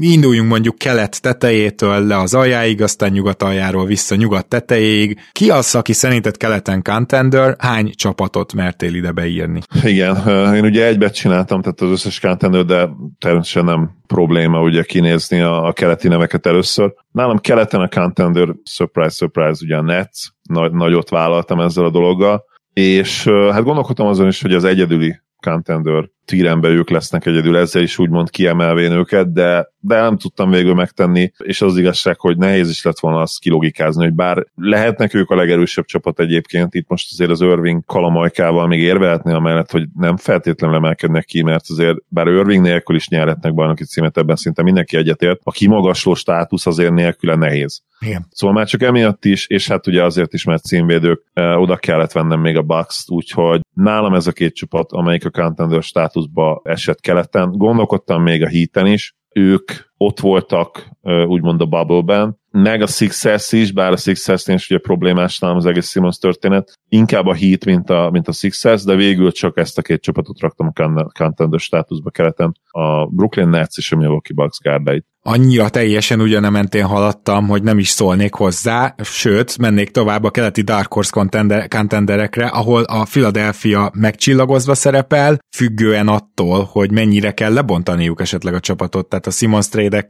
[0.01, 5.19] induljunk mondjuk kelet tetejétől le az aljáig, aztán nyugat aljáról vissza nyugat tetejéig.
[5.33, 9.61] Ki az, aki szerinted keleten contender, hány csapatot mertél ide beírni?
[9.83, 10.17] Igen,
[10.55, 15.67] én ugye egybe csináltam, tehát az összes contender, de természetesen nem probléma ugye kinézni a,
[15.67, 16.95] a keleti neveket először.
[17.13, 22.45] Nálam keleten a contender, surprise, surprise, ugye a Nets, nagy, nagyot vállaltam ezzel a dologgal,
[22.73, 27.99] és hát gondolkodtam azon is, hogy az egyedüli contender tírembe ők lesznek egyedül, ezzel is
[27.99, 32.85] úgymond kiemelvén őket, de, de nem tudtam végül megtenni, és az igazság, hogy nehéz is
[32.85, 37.31] lett volna azt kilogikázni, hogy bár lehetnek ők a legerősebb csapat egyébként, itt most azért
[37.31, 42.63] az Irving kalamajkával még érvehetné amellett, hogy nem feltétlenül emelkednek ki, mert azért bár Irving
[42.63, 47.83] nélkül is nyerhetnek bajnoki címet, ebben szinte mindenki egyetért, a kimagasló státusz azért nélküle nehéz.
[48.01, 48.27] Igen.
[48.31, 52.13] Szóval már csak emiatt is, és hát ugye azért is, mert címvédők, eh, oda kellett
[52.13, 55.85] vennem még a Bucks-t, úgyhogy nálam ez a két csapat, amelyik a contender
[56.17, 57.53] státuszba esett keleten.
[57.53, 60.91] Gondolkodtam még a híten is, ők ott voltak
[61.27, 65.67] úgymond a bubble-ben, meg a Sixers is, bár a Sixers is ugye problémás nálam az
[65.67, 69.79] egész Simmons történet, inkább a Heat, mint a, mint a Sixers, de végül csak ezt
[69.79, 74.59] a két csapatot raktam a contender státuszba keleten, a Brooklyn Nets és a Milwaukee Bucks
[74.59, 75.07] gárdait.
[75.29, 80.63] Annyira teljesen ugyan mentén haladtam, hogy nem is szólnék hozzá, sőt, mennék tovább a keleti
[80.63, 88.21] Dark Horse contender, contenderekre, ahol a Philadelphia megcsillagozva szerepel, függően attól, hogy mennyire kell lebontaniuk
[88.21, 90.09] esetleg a csapatot, tehát a Simons trade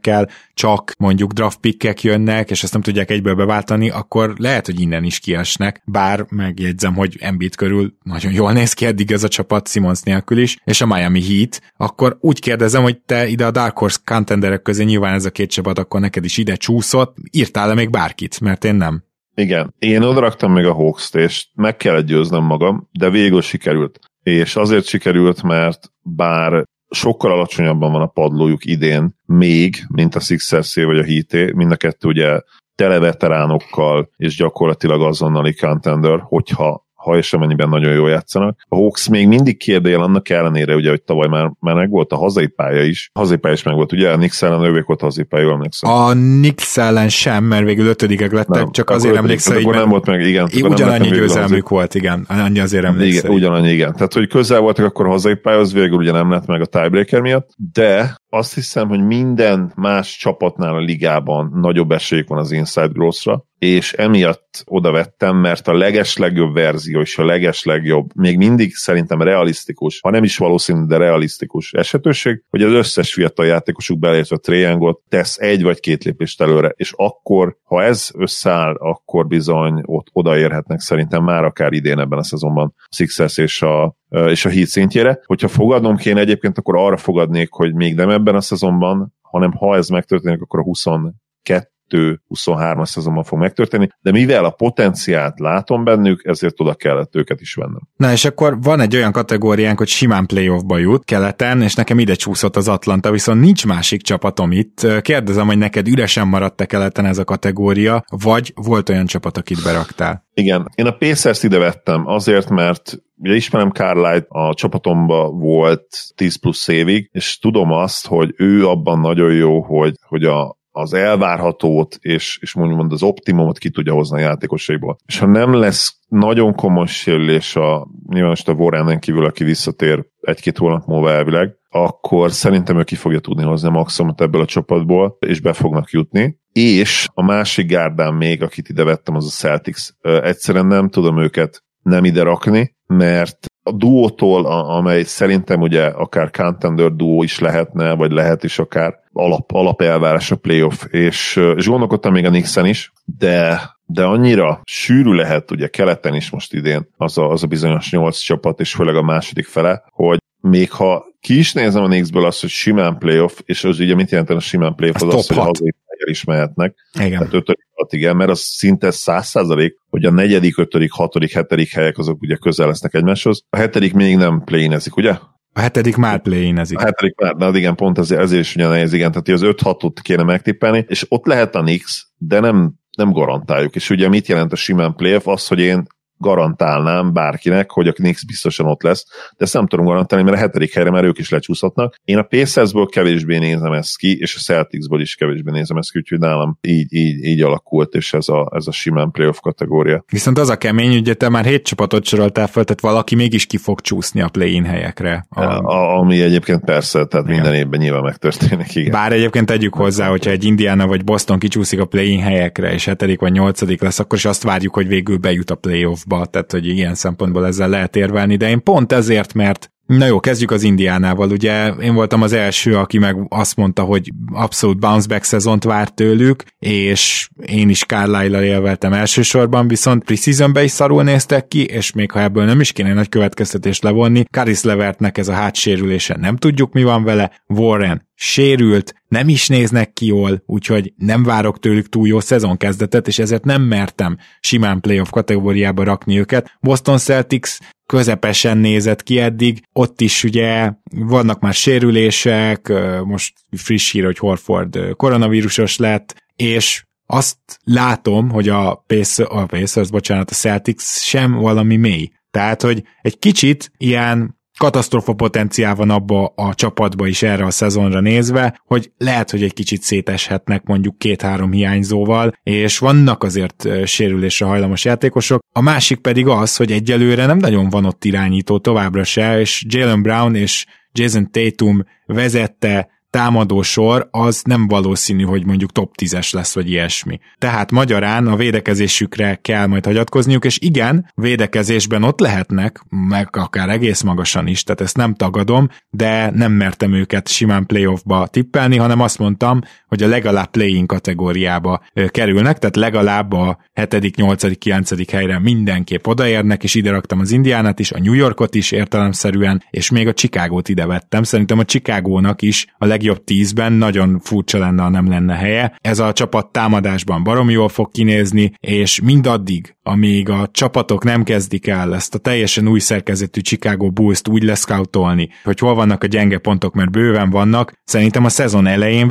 [0.53, 5.03] csak mondjuk draft pickek jönnek, és ezt nem tudják egyből beváltani, akkor lehet, hogy innen
[5.03, 9.67] is kiesnek, bár megjegyzem, hogy Embiid körül nagyon jól néz ki eddig ez a csapat
[9.67, 13.77] Simons nélkül is, és a Miami Heat, akkor úgy kérdezem, hogy te ide a Dark
[13.77, 17.89] Horse contenderek közé nyilván ez a két csapat akkor neked is ide csúszott, írtál-e még
[17.89, 19.03] bárkit, mert én nem.
[19.35, 23.99] Igen, én odaraktam még a hawks és meg kellett győznöm magam, de végül sikerült.
[24.23, 30.75] És azért sikerült, mert bár sokkal alacsonyabban van a padlójuk idén még, mint a sixers
[30.75, 32.39] vagy a heat mind a kettő ugye
[32.75, 38.65] tele veteránokkal, és gyakorlatilag azonnali contender, hogyha ha és amennyiben nagyon jól játszanak.
[38.67, 42.17] A Hawks még mindig kérdél annak ellenére, ugye, hogy tavaly már, már meg volt a
[42.17, 43.09] hazai pálya is.
[43.13, 44.09] A hazai pálya is meg volt, ugye?
[44.09, 45.91] A Nix ellen ővék volt a hazai pálya, jól emlékszem.
[45.91, 50.05] A Nix ellen sem, mert végül ötödikek lettek, nem, csak azért emlékszem, hogy nem volt
[50.05, 50.49] meg, igen.
[50.61, 52.25] Ugyanannyi győzelmük volt, igen.
[52.27, 53.25] Annyi azért emlékszem.
[53.25, 53.93] Igen, ugyanannyi, igen.
[53.93, 57.21] Tehát, hogy közel voltak akkor a hazai az végül ugye nem lett meg a tiebreaker
[57.21, 62.87] miatt, de azt hiszem, hogy minden más csapatnál a ligában nagyobb esélyük van az Inside
[62.87, 69.21] Growth-ra, és emiatt oda vettem, mert a legeslegjobb verzió és a legeslegjobb, még mindig szerintem
[69.21, 75.01] realisztikus, ha nem is valószínű, de realisztikus esetőség, hogy az összes fiatal játékosuk beleértve triangot
[75.09, 80.79] tesz egy vagy két lépést előre, és akkor, ha ez összeáll, akkor bizony ott odaérhetnek
[80.79, 85.19] szerintem már akár idén ebben a szezonban Sixers és a, és a Heat szintjére.
[85.25, 89.75] Hogyha fogadnom kéne egyébként, akkor arra fogadnék, hogy még nem ebben a szezonban, hanem ha
[89.75, 96.25] ez megtörténik, akkor a 22 23-as szezonban fog megtörténni, de mivel a potenciált látom bennük,
[96.25, 97.81] ezért oda kellett őket is vennem.
[97.95, 102.13] Na és akkor van egy olyan kategóriánk, hogy simán playoffba jut keleten, és nekem ide
[102.13, 104.87] csúszott az Atlanta, viszont nincs másik csapatom itt.
[105.01, 110.25] Kérdezem, hogy neked üresen maradt-e keleten ez a kategória, vagy volt olyan csapat, akit beraktál?
[110.33, 116.39] Igen, én a Pacers ide vettem azért, mert ugye ismerem Carlisle, a csapatomba volt 10
[116.39, 121.97] plusz évig, és tudom azt, hogy ő abban nagyon jó, hogy, hogy a, az elvárhatót
[121.99, 124.97] és, és mondjuk az optimumot ki tudja hozni a játékosaiból.
[125.05, 130.05] És ha nem lesz nagyon komoly sérülés a, nyilván most a Warrenen kívül, aki visszatér
[130.21, 134.45] egy-két hónap múlva elvileg, akkor szerintem ő ki fogja tudni hozni a maximumot ebből a
[134.45, 136.39] csapatból, és be fognak jutni.
[136.51, 139.87] És a másik gárdán még, akit ide vettem, az a Celtics.
[140.01, 143.37] Egyszerűen nem tudom őket nem ide rakni, mert
[143.67, 149.51] a duótól, amely szerintem ugye akár contender duó is lehetne, vagy lehet is akár alap,
[149.51, 155.51] alapelvárás a playoff, és, és gondolkodtam még a Nixon is, de de annyira sűrű lehet
[155.51, 159.01] ugye keleten is most idén az a, az a bizonyos nyolc csapat, és főleg a
[159.01, 163.63] második fele, hogy még ha ki is nézem a Knicksből azt, hogy simán playoff, és
[163.63, 165.73] az ugye mit jelent a simán playoff, az, az, az hogy hazai
[166.05, 166.75] is mehetnek.
[166.99, 167.17] Igen.
[167.17, 171.73] Tehát ötödik, hat, igen, mert az szinte száz százalék, hogy a negyedik, ötödik, hatodik, hetedik
[171.73, 173.41] helyek azok ugye közel lesznek egymáshoz.
[173.49, 175.11] A hetedik még nem playnezik, ugye?
[175.53, 176.77] A hetedik már playnezik.
[176.77, 179.99] A hetedik már, de igen, pont ezért, ezért is ugye nehéz, igen, tehát az 5-6-ot
[180.01, 183.75] kéne megtippelni, és ott lehet a Nix, de nem nem garantáljuk.
[183.75, 185.27] És ugye mit jelent a simán playoff?
[185.27, 189.85] Az, hogy én garantálnám bárkinek, hogy a Knicks biztosan ott lesz, de ezt nem tudom
[189.85, 191.95] garantálni, mert a hetedik helyre már ők is lecsúszhatnak.
[192.03, 195.97] Én a Pacersből kevésbé nézem ezt ki, és a Celticsból is kevésbé nézem ezt ki,
[195.97, 200.03] úgyhogy nálam így, így, így alakult, és ez a, ez a simán playoff kategória.
[200.11, 203.57] Viszont az a kemény, ugye te már hét csapatot soroltál fel, tehát valaki mégis ki
[203.57, 205.25] fog csúszni a play-in helyekre.
[205.29, 205.41] A...
[205.43, 207.39] A, ami egyébként persze, tehát igen.
[207.39, 208.91] minden évben nyilván megtörténik, igen.
[208.91, 213.19] Bár egyébként tegyük hozzá, hogyha egy Indiana vagy Boston kicsúszik a play-in helyekre, és hetedik
[213.19, 216.67] vagy nyolcadik lesz, akkor is azt várjuk, hogy végül bejut a playoff ba tehát hogy
[216.67, 221.31] ilyen szempontból ezzel lehet érvelni, de én pont ezért, mert Na jó, kezdjük az Indiánával.
[221.31, 225.93] Ugye én voltam az első, aki meg azt mondta, hogy abszolút bounce back szezont várt
[225.93, 232.11] tőlük, és én is Carlisle-lal élveltem elsősorban, viszont preseasonbe is szarul néztek ki, és még
[232.11, 236.73] ha ebből nem is kéne nagy következtetést levonni, Karis Levertnek ez a hátsérülése nem tudjuk
[236.73, 242.07] mi van vele, Warren sérült, nem is néznek ki jól, úgyhogy nem várok tőlük túl
[242.07, 246.57] jó szezonkezdetet, és ezért nem mertem simán playoff kategóriába rakni őket.
[246.61, 252.73] Boston Celtics közepesen nézett ki eddig, ott is ugye vannak már sérülések,
[253.03, 259.89] most friss hír, hogy Horford koronavírusos lett, és azt látom, hogy a Pacers, a Pacers,
[259.89, 262.09] bocsánat, a Celtics sem valami mély.
[262.31, 267.99] Tehát, hogy egy kicsit ilyen katasztrofa potenciál van abba a csapatba is erre a szezonra
[267.99, 274.85] nézve, hogy lehet, hogy egy kicsit széteshetnek mondjuk két-három hiányzóval, és vannak azért sérülésre hajlamos
[274.85, 275.41] játékosok.
[275.51, 280.01] A másik pedig az, hogy egyelőre nem nagyon van ott irányító továbbra se, és Jalen
[280.01, 286.69] Brown és Jason Tatum vezette támadósor az nem valószínű, hogy mondjuk top 10-es lesz, vagy
[286.69, 287.19] ilyesmi.
[287.37, 294.01] Tehát magyarán a védekezésükre kell majd hagyatkozniuk, és igen, védekezésben ott lehetnek, meg akár egész
[294.01, 299.19] magasan is, tehát ezt nem tagadom, de nem mertem őket simán playoffba tippelni, hanem azt
[299.19, 305.11] mondtam, hogy a legalább play-in kategóriába kerülnek, tehát legalább a 7., 8., 9.
[305.11, 309.89] helyre mindenképp odaérnek, és ide raktam az Indiánát is, a New Yorkot is értelemszerűen, és
[309.89, 311.23] még a Chicagót ide vettem.
[311.23, 315.77] Szerintem a Chicagónak is a legjobb tízben nagyon furcsa lenne, ha nem lenne helye.
[315.81, 321.67] Ez a csapat támadásban baromi jól fog kinézni, és mindaddig, amíg a csapatok nem kezdik
[321.67, 326.37] el ezt a teljesen új szerkezetű Chicago Bulls-t úgy leszkautolni, hogy hol vannak a gyenge
[326.37, 329.07] pontok, mert bőven vannak, szerintem a szezon elején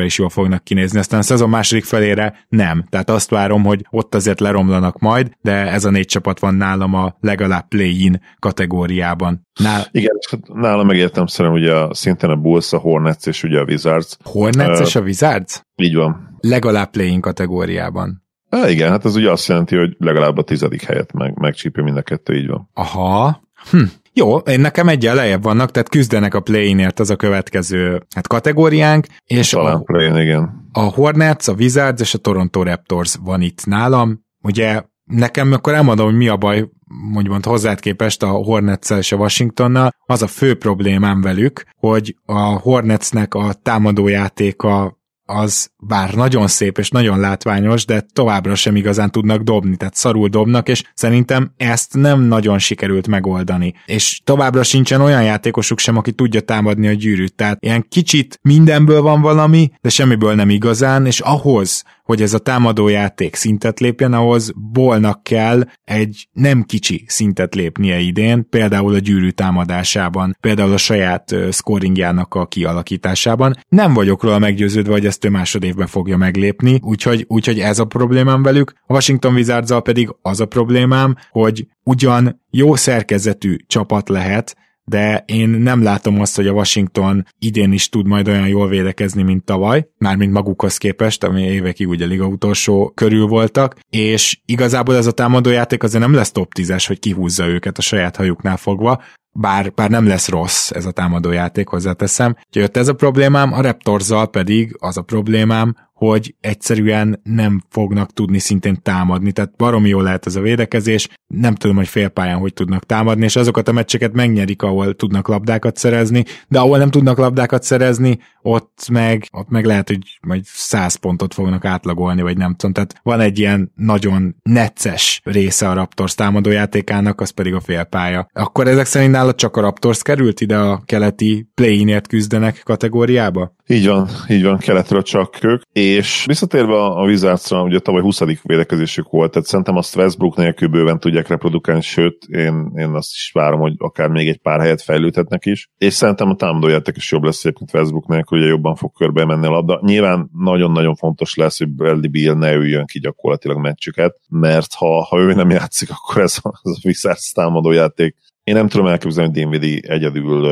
[0.00, 2.84] védekezésbe is jól fognak kinézni, aztán a szezon második felére nem.
[2.88, 6.94] Tehát azt várom, hogy ott azért leromlanak majd, de ez a négy csapat van nálam
[6.94, 9.46] a legalább play-in kategóriában.
[9.60, 9.86] Nál...
[9.90, 10.18] Igen,
[10.54, 14.16] nálam megértem szerintem ugye a, szintén a Bulls, a Hornets és ugye a Wizards.
[14.22, 15.62] Hornets uh, és a Wizards?
[15.76, 16.38] Így van.
[16.40, 18.22] Legalább play-in kategóriában.
[18.50, 21.96] Há, igen, hát ez ugye azt jelenti, hogy legalább a tizedik helyet meg, megcsípő mind
[21.96, 22.70] a kettő, így van.
[22.74, 23.42] Aha.
[23.70, 23.82] Hm.
[24.20, 29.06] Jó, én nekem egy lejjebb vannak, tehát küzdenek a play-inért az a következő hát kategóriánk,
[29.24, 30.68] és Talán a, play igen.
[30.72, 34.24] a Hornets, a Wizards és a Toronto Raptors van itt nálam.
[34.42, 36.68] Ugye nekem akkor elmondom, hogy mi a baj,
[37.12, 42.40] mondjuk hozzád képest a hornets és a Washingtonnal, az a fő problémám velük, hogy a
[42.40, 49.42] Hornetsnek a támadójátéka az bár nagyon szép és nagyon látványos, de továbbra sem igazán tudnak
[49.42, 53.74] dobni, tehát szarul dobnak, és szerintem ezt nem nagyon sikerült megoldani.
[53.86, 59.02] És továbbra sincsen olyan játékosuk sem, aki tudja támadni a gyűrűt, tehát ilyen kicsit mindenből
[59.02, 64.52] van valami, de semmiből nem igazán, és ahhoz, hogy ez a támadójáték szintet lépjen, ahhoz
[64.72, 71.34] bolnak kell egy nem kicsi szintet lépnie idén, például a gyűrű támadásában, például a saját
[71.50, 73.56] scoringjának a kialakításában.
[73.68, 75.30] Nem vagyok róla meggyőződve, hogy ezt ő
[75.70, 78.72] másodévben fogja meglépni, úgyhogy, úgyhogy ez a problémám velük.
[78.86, 85.48] A Washington wizards pedig az a problémám, hogy ugyan jó szerkezetű csapat lehet, de én
[85.48, 89.88] nem látom azt, hogy a Washington idén is tud majd olyan jól védekezni, mint tavaly,
[89.98, 95.82] mármint magukhoz képest, ami évekig ugye liga utolsó körül voltak, és igazából ez a támadójáték
[95.82, 100.06] azért nem lesz top 10-es, hogy kihúzza őket a saját hajuknál fogva, bár, bár nem
[100.06, 102.36] lesz rossz ez a támadójáték, hozzáteszem.
[102.46, 108.38] Úgyhogy ez a problémám, a Raptorzal pedig az a problémám, hogy egyszerűen nem fognak tudni
[108.38, 112.86] szintén támadni, tehát baromi jó lehet ez a védekezés, nem tudom, hogy félpályán hogy tudnak
[112.86, 117.62] támadni, és azokat a meccseket megnyerik, ahol tudnak labdákat szerezni, de ahol nem tudnak labdákat
[117.62, 122.72] szerezni, ott meg, ott meg lehet, hogy majd 100 pontot fognak átlagolni, vagy nem tudom,
[122.72, 128.28] tehát van egy ilyen nagyon necces része a Raptors támadójátékának, az pedig a félpálya.
[128.32, 133.54] Akkor ezek szerint nálad csak a Raptors került ide a keleti play-inért küzdenek kategóriába?
[133.66, 135.62] Így van, így van, keletről csak ők.
[135.72, 138.20] És visszatérve a Wizardsra, ugye tavaly 20.
[138.42, 143.30] védekezésük volt, tehát szerintem azt Westbrook nélkül bőven tudják reprodukálni, sőt, én, én azt is
[143.34, 145.70] várom, hogy akár még egy pár helyet fejlődhetnek is.
[145.78, 149.46] És szerintem a támadójáték is jobb lesz egyébként Westbrook nélkül, ugye jobban fog körbe menni
[149.46, 149.80] a labda.
[149.82, 155.18] Nyilván nagyon-nagyon fontos lesz, hogy Bradley Beal ne üljön ki gyakorlatilag meccsüket, mert ha, ha
[155.18, 158.16] ő nem játszik, akkor ez ez a Wizards támadójáték
[158.50, 160.48] én nem tudom elképzelni, hogy Dinwiddie egyedül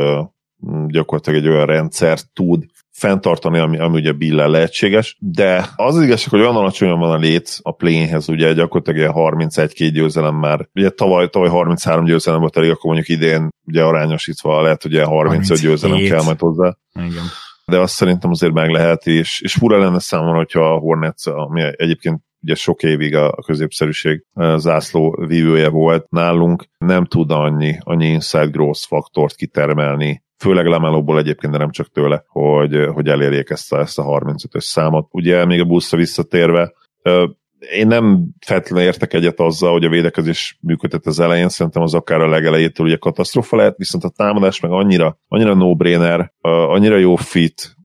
[0.87, 6.30] gyakorlatilag egy olyan rendszer tud fenntartani, ami, ami ugye bill lehetséges, de az az igazság,
[6.30, 9.12] hogy olyan alacsonyan van a lét a plénhez, ugye gyakorlatilag ilyen
[9.50, 14.62] 31-2 győzelem már, ugye tavaly, tavaly 33 győzelem volt elég, akkor mondjuk idén ugye arányosítva
[14.62, 16.76] lehet, hogy 35 győzelem kell majd hozzá.
[16.94, 17.24] Igen.
[17.64, 21.62] De azt szerintem azért meg lehet, és, és fura lenne számomra, hogyha a Hornets, ami
[21.76, 24.24] egyébként ugye sok évig a középszerűség
[24.57, 31.53] zászló vívője volt nálunk, nem tud annyi, annyi inside growth faktort kitermelni, főleg Lamelóból egyébként,
[31.53, 35.09] de nem csak tőle, hogy, hogy elérjék ezt a, ezt a 35-ös számot.
[35.11, 36.72] Ugye még a buszra visszatérve,
[37.59, 42.20] én nem feltétlenül értek egyet azzal, hogy a védekezés működött az elején, szerintem az akár
[42.20, 47.77] a legelejétől ugye katasztrofa lehet, viszont a támadás meg annyira, annyira no-brainer, annyira jó fit,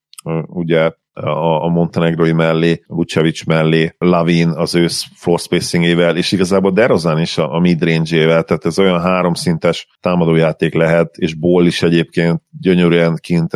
[0.47, 7.19] ugye a, a montenegrói mellé, Vucevic mellé, Lavin az ő floor spacingével, és igazából Derozan
[7.19, 13.17] is a, a midrange-ével, tehát ez olyan háromszintes támadójáték lehet, és Ból is egyébként gyönyörűen
[13.21, 13.51] kint,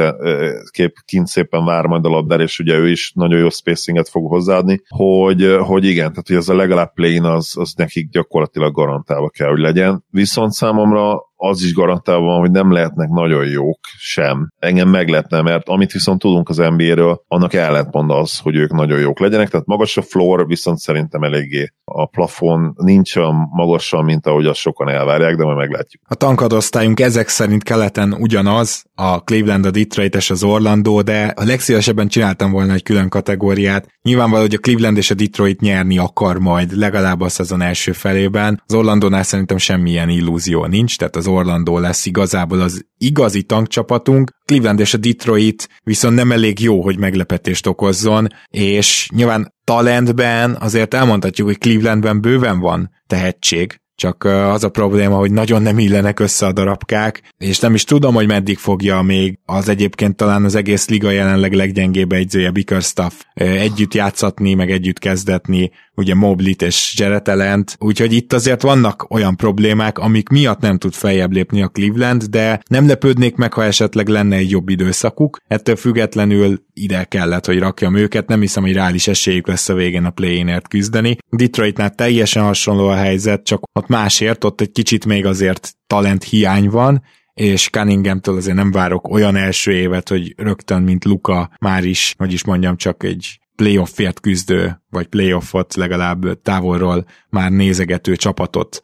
[0.71, 4.29] kép, kint szépen vár majd a labdára, és ugye ő is nagyon jó spacinget fog
[4.29, 9.29] hozzáadni, hogy, hogy igen, tehát hogy ez a legalább play az, az nekik gyakorlatilag garantálva
[9.29, 10.03] kell, hogy legyen.
[10.09, 14.51] Viszont számomra az is garantálva van, hogy nem lehetnek nagyon jók sem.
[14.59, 19.19] Engem meglepne, mert amit viszont tudunk az NBA-ről, annak ellentmond az, hogy ők nagyon jók
[19.19, 24.45] legyenek, tehát magas a floor, viszont szerintem eléggé a plafon nincs olyan magasan, mint ahogy
[24.45, 26.03] azt sokan elvárják, de majd meglátjuk.
[26.07, 31.43] A tankadosztályunk ezek szerint keleten ugyanaz, a Cleveland, a Detroit és az Orlando, de a
[31.43, 33.87] legszívesebben csináltam volna egy külön kategóriát.
[34.01, 38.63] Nyilvánvaló, hogy a Cleveland és a Detroit nyerni akar majd, legalább a szezon első felében.
[38.65, 44.79] Az Orlandónál szerintem semmilyen illúzió nincs, tehát az Orlandó lesz igazából az igazi tankcsapatunk, Cleveland
[44.79, 51.47] és a Detroit viszont nem elég jó, hogy meglepetést okozzon, és nyilván talentben azért elmondhatjuk,
[51.47, 56.51] hogy Clevelandben bőven van tehetség, csak az a probléma, hogy nagyon nem illenek össze a
[56.51, 59.39] darabkák, és nem is tudom, hogy meddig fogja még.
[59.45, 65.71] Az egyébként talán az egész liga jelenleg leggyengébb egyzője Bickerstaff együtt játszatni, meg együtt kezdetni,
[65.95, 71.31] ugye Moblit és Jeretelent, úgyhogy itt azért vannak olyan problémák, amik miatt nem tud feljebb
[71.31, 76.65] lépni a Cleveland, de nem lepődnék meg, ha esetleg lenne egy jobb időszakuk, ettől függetlenül
[76.73, 80.45] ide kellett, hogy rakjam őket, nem hiszem, hogy reális esélyük lesz a végén a play
[80.69, 81.17] küzdeni.
[81.29, 86.69] Detroitnál teljesen hasonló a helyzet, csak ott másért, ott egy kicsit még azért talent hiány
[86.69, 92.15] van, és Cunninghamtől azért nem várok olyan első évet, hogy rögtön, mint Luka már is,
[92.17, 98.81] hogy is mondjam, csak egy playoffért küzdő, vagy playoffot legalább távolról már nézegető csapatot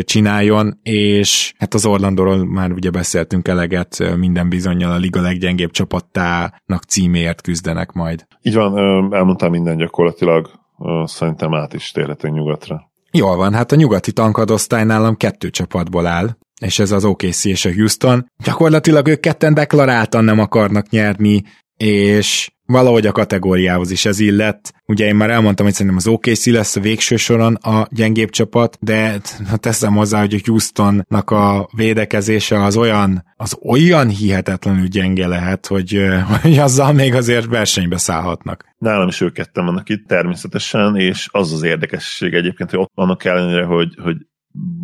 [0.00, 6.82] csináljon, és hát az Orlandóról már ugye beszéltünk eleget, minden bizonyal a liga leggyengébb csapattának
[6.88, 8.26] címéért küzdenek majd.
[8.42, 8.76] Így van,
[9.14, 10.50] elmondtam minden gyakorlatilag,
[11.04, 12.92] szerintem át is térhetünk nyugatra.
[13.16, 17.64] Jól van, hát a nyugati tankadosztály nálam kettő csapatból áll, és ez az OKC és
[17.64, 18.26] a Houston.
[18.44, 21.42] Gyakorlatilag ők ketten deklaráltan nem akarnak nyerni,
[21.76, 24.72] és valahogy a kategóriához is ez illett.
[24.86, 28.78] Ugye én már elmondtam, hogy szerintem az OKC lesz a végső soron a gyengébb csapat,
[28.80, 35.26] de ha teszem hozzá, hogy a Houstonnak a védekezése az olyan, az olyan hihetetlenül gyenge
[35.26, 36.00] lehet, hogy,
[36.42, 38.64] hogy azzal még azért versenybe szállhatnak.
[38.78, 43.24] Nálam is ők ketten vannak itt természetesen, és az az érdekesség egyébként, hogy ott vannak
[43.24, 44.16] ellenére, hogy, hogy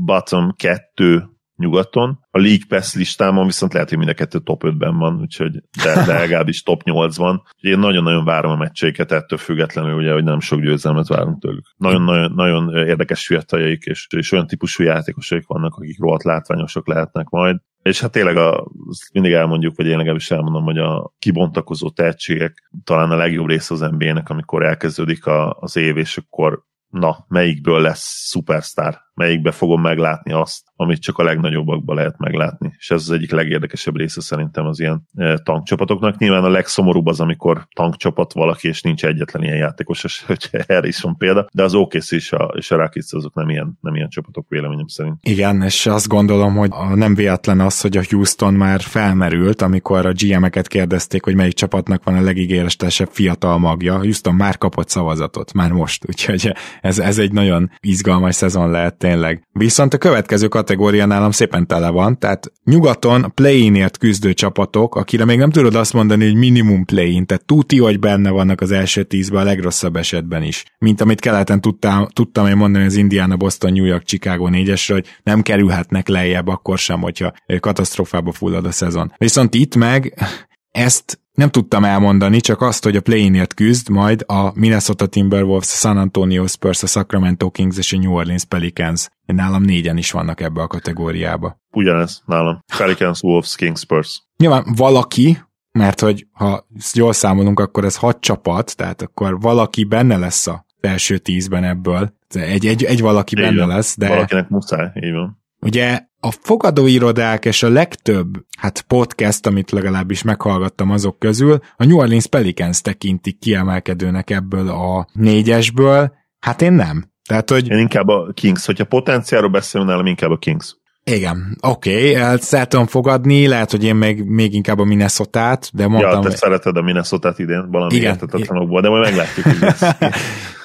[0.05, 1.30] bottom kettő
[1.61, 2.19] nyugaton.
[2.31, 5.51] A League Pass listámon viszont lehet, hogy mind a kettő top 5-ben van, úgyhogy
[5.83, 7.43] de, de legalábbis top 8 van.
[7.55, 11.65] Úgyhogy én nagyon-nagyon várom a meccseiket, ettől függetlenül ugye, hogy nem sok győzelmet várunk tőlük.
[11.77, 17.57] Nagyon-nagyon nagyon érdekes fiataljaik, és, és olyan típusú játékosaik vannak, akik rohadt látványosak lehetnek majd.
[17.83, 18.67] És hát tényleg a,
[19.13, 23.81] mindig elmondjuk, vagy én legalábbis elmondom, hogy a kibontakozó tehetségek talán a legjobb része az
[23.81, 30.33] NBA-nek, amikor elkezdődik a, az év, és akkor na, melyikből lesz szupersztár, melyikbe fogom meglátni
[30.33, 32.73] azt, amit csak a legnagyobbakban lehet meglátni.
[32.79, 36.19] És ez az egyik legérdekesebb része szerintem az ilyen e, tankcsapatoknak.
[36.19, 41.01] Nyilván a legszomorúbb az, amikor tankcsapat valaki, és nincs egyetlen ilyen játékos, hogy erre is
[41.01, 44.09] van példa, de az OKC és a, és a Rakic azok nem ilyen, nem ilyen
[44.09, 45.17] csapatok véleményem szerint.
[45.21, 50.13] Igen, és azt gondolom, hogy nem véletlen az, hogy a Houston már felmerült, amikor a
[50.13, 53.99] GM-eket kérdezték, hogy melyik csapatnak van a legígéretesebb fiatal magja.
[53.99, 59.43] Houston már kapott szavazatot, már most, úgyhogy ez, ez egy nagyon izgalmas szezon lehet tényleg.
[59.53, 65.39] Viszont a következő kategória nálam szépen tele van, tehát nyugaton play-inért küzdő csapatok, akire még
[65.39, 69.41] nem tudod azt mondani, hogy minimum play-in, tehát tuti, hogy benne vannak az első tízben
[69.41, 70.65] a legrosszabb esetben is.
[70.79, 75.07] Mint amit keleten tudtam, tudtam én mondani az Indiana, Boston, New York, Chicago négyesre, hogy
[75.23, 79.13] nem kerülhetnek lejjebb akkor sem, hogyha katasztrofába fullad a szezon.
[79.17, 80.15] Viszont itt meg
[80.71, 85.77] ezt nem tudtam elmondani, csak azt, hogy a play-inért küzd majd a Minnesota Timberwolves, a
[85.77, 89.09] San Antonio Spurs, a Sacramento Kings és a New Orleans Pelicans.
[89.27, 91.61] Nálam négyen is vannak ebbe a kategóriába.
[91.73, 92.65] Ugyanez nálam.
[92.79, 94.23] Pelicans, Wolves, Kings, Spurs.
[94.37, 95.39] Nyilván valaki,
[95.73, 100.65] mert hogy ha jól számolunk, akkor ez hat csapat, tehát akkor valaki benne lesz a
[100.81, 102.13] első tízben ebből.
[102.29, 103.69] Egy, egy, egy valaki így benne van.
[103.69, 104.09] lesz, de...
[104.09, 105.40] Valakinek muszáj, így van.
[105.61, 111.99] Ugye a fogadóirodák és a legtöbb hát podcast, amit legalábbis meghallgattam azok közül, a New
[111.99, 117.05] Orleans Pelicans tekintik kiemelkedőnek ebből a négyesből, Hát én nem.
[117.29, 117.69] Tehát, hogy...
[117.69, 120.77] Én inkább a Kings, hogyha potenciálról beszélünk nálam, inkább a Kings.
[121.15, 122.15] Igen, oké, okay,
[122.51, 126.23] el tudom fogadni, lehet, hogy én még, még inkább a minnesota de mondtam...
[126.23, 128.13] Ja, te szereted a minnesota idén, valami Igen.
[128.13, 129.75] értetetlenokból, de majd meglátjuk, hogy.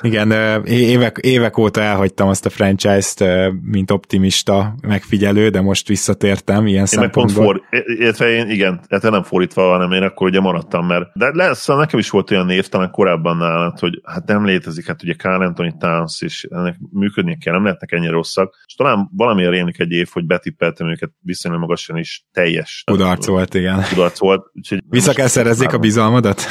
[0.02, 0.32] Igen,
[0.66, 3.24] évek, évek óta elhagytam azt a franchise-t,
[3.62, 7.44] mint optimista megfigyelő, de most visszatértem ilyen én szempontból.
[7.44, 11.06] Meg pont for, illetve én igen, hát nem fordítva, hanem én akkor ugye maradtam, mert
[11.14, 15.04] de lesz, nekem is volt olyan név, talán korábban nálad, hogy hát nem létezik, hát
[15.04, 19.52] ugye Carl Anthony Towns, és ennek működnie kell, nem lehetnek ennyire rosszak, és talán valamiért
[19.52, 22.84] rémlik egy év, hogy betippeltem őket viszonylag magasan is teljes.
[22.86, 23.84] Kudarc volt, igen.
[23.90, 24.52] Kudarc volt.
[24.90, 26.42] Vissza kell szerezzék a bizalmadat?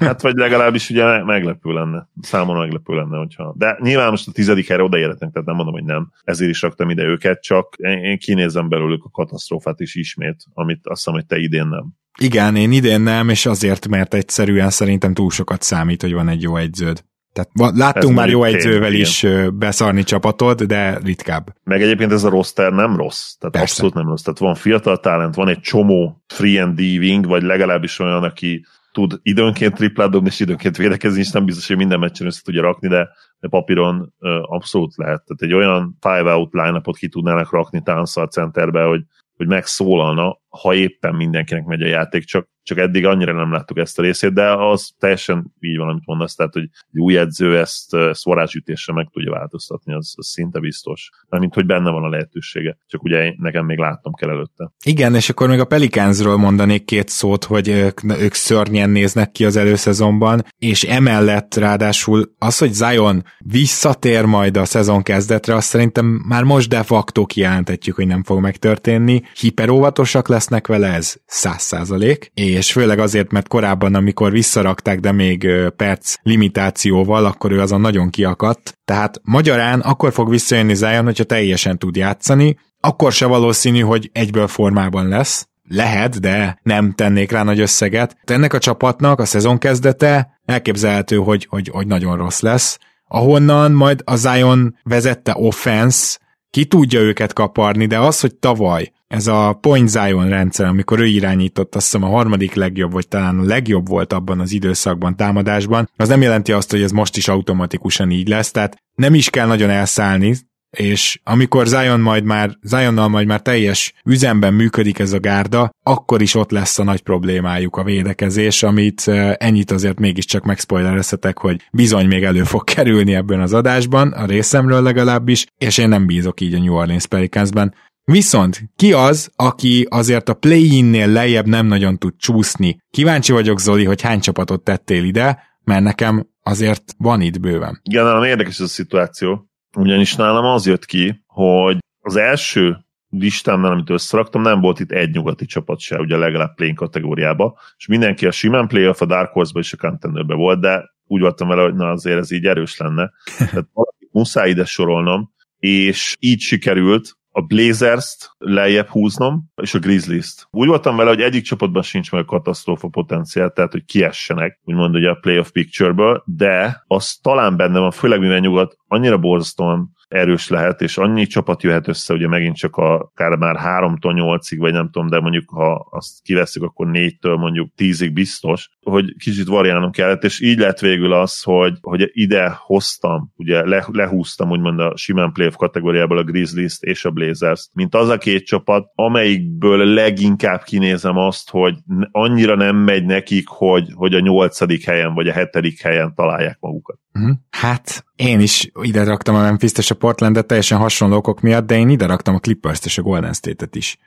[0.00, 2.08] Hát vagy legalábbis ugye meglepő lenne.
[2.20, 3.54] Számomra meglepő lenne, hogyha...
[3.56, 6.10] De nyilván most a tizedik helyre odaérhetnek, tehát nem mondom, hogy nem.
[6.24, 11.04] Ezért is raktam ide őket, csak én kinézem belőlük a katasztrófát is ismét, amit azt
[11.04, 11.84] hiszem, hogy te idén nem.
[12.18, 16.42] Igen, én idén nem, és azért, mert egyszerűen szerintem túl sokat számít, hogy van egy
[16.42, 17.04] jó egyződ.
[17.34, 19.58] Tehát láttunk ez már jó egyzővel is igen.
[19.58, 21.54] beszarni csapatod, de ritkább.
[21.64, 23.32] Meg egyébként ez a roster nem rossz.
[23.32, 23.72] Tehát Persze.
[23.72, 24.22] abszolút nem rossz.
[24.22, 29.18] Tehát van fiatal talent, van egy csomó free and diving, vagy legalábbis olyan, aki tud
[29.22, 32.88] időnként triplát dobni, és időnként védekezni, és nem biztos, hogy minden meccsen össze tudja rakni,
[32.88, 33.08] de,
[33.38, 35.22] de papíron abszolút lehet.
[35.24, 39.02] Tehát egy olyan five-out line ki tudnának rakni Tánszal centerbe, hogy,
[39.36, 43.98] hogy megszólalna, ha éppen mindenkinek megy a játék, csak csak eddig annyira nem láttuk ezt
[43.98, 47.94] a részét, de az teljesen így van, amit mondasz, tehát, hogy egy új edző ezt,
[47.94, 51.10] ezt varázsütésre meg tudja változtatni, az, az szinte biztos.
[51.28, 54.72] mint hogy benne van a lehetősége, csak ugye nekem még látnom kell előtte.
[54.84, 59.44] Igen, és akkor még a Pelicansról mondanék két szót, hogy ők, ők szörnyen néznek ki
[59.44, 66.06] az előszezonban, és emellett ráadásul az, hogy Zion visszatér majd a szezon kezdetre, azt szerintem
[66.28, 69.22] már most de facto kijelenthetjük, hogy nem fog megtörténni.
[69.40, 75.48] Hiperóvatosak lesznek vele, ez száz százalék, és főleg azért, mert korábban, amikor visszarakták, de még
[75.76, 78.78] perc limitációval, akkor ő azon nagyon kiakadt.
[78.84, 84.46] Tehát magyarán akkor fog visszajönni Zion, hogyha teljesen tud játszani, akkor se valószínű, hogy egyből
[84.46, 88.16] formában lesz, lehet, de nem tennék rá nagy összeget.
[88.24, 92.78] De ennek a csapatnak a szezon kezdete elképzelhető, hogy, hogy, hogy nagyon rossz lesz.
[93.08, 96.18] Ahonnan majd a Zion vezette offense
[96.50, 101.06] ki tudja őket kaparni, de az, hogy tavaly ez a Point Zion rendszer, amikor ő
[101.06, 105.90] irányított, azt hiszem a harmadik legjobb, vagy talán a legjobb volt abban az időszakban támadásban,
[105.96, 109.46] az nem jelenti azt, hogy ez most is automatikusan így lesz, tehát nem is kell
[109.46, 110.36] nagyon elszállni,
[110.70, 116.22] és amikor Zion majd már, Zionnal majd már teljes üzemben működik ez a gárda, akkor
[116.22, 122.06] is ott lesz a nagy problémájuk a védekezés, amit ennyit azért mégiscsak megspoilerezhetek, hogy bizony
[122.06, 126.54] még elő fog kerülni ebben az adásban, a részemről legalábbis, és én nem bízok így
[126.54, 127.74] a New Orleans Pelicansben.
[128.04, 132.78] Viszont ki az, aki azért a play-innél lejjebb nem nagyon tud csúszni?
[132.90, 137.80] Kíváncsi vagyok, Zoli, hogy hány csapatot tettél ide, mert nekem azért van itt bőven.
[137.82, 142.76] Igen, nálam érdekes ez a szituáció, ugyanis nálam az jött ki, hogy az első
[143.08, 147.86] listámnál, amit összeraktam, nem volt itt egy nyugati csapat se, ugye legalább play kategóriába, és
[147.86, 151.62] mindenki a simán playoff, a Dark Horse-ba és a contenderbe volt, de úgy voltam vele,
[151.62, 153.12] hogy na azért ez így erős lenne.
[153.38, 153.66] Tehát
[154.10, 160.46] muszáj ide sorolnom, és így sikerült, a Blazers-t lejjebb húznom, és a Grizzlies-t.
[160.50, 164.94] Úgy voltam vele, hogy egyik csapatban sincs meg a katasztrófa potenciál, tehát hogy kiessenek, úgymond
[164.94, 170.48] ugye a playoff picture-ből, de az talán benne van, főleg mivel nyugat annyira borzasztóan erős
[170.48, 174.72] lehet, és annyi csapat jöhet össze, ugye megint csak a, akár már 3-tól 8-ig, vagy
[174.72, 179.90] nem tudom, de mondjuk ha azt kiveszünk, akkor 4-től mondjuk 10-ig biztos, hogy kicsit variálnom
[179.90, 184.96] kellett, és így lett végül az, hogy, hogy ide hoztam, ugye le, lehúztam úgymond a
[184.96, 190.62] simán playoff kategóriából a Grizzlies-t és a Blazers-t, mint az a két csapat, amelyikből leginkább
[190.62, 191.74] kinézem azt, hogy
[192.10, 196.98] annyira nem megy nekik, hogy, hogy a nyolcadik helyen vagy a hetedik helyen találják magukat.
[197.12, 197.30] Mhm.
[197.50, 201.88] Hát én is ide raktam a memphis a Portlandet teljesen hasonló okok miatt, de én
[201.88, 203.98] ide raktam a Clippers-t és a Golden State-et is.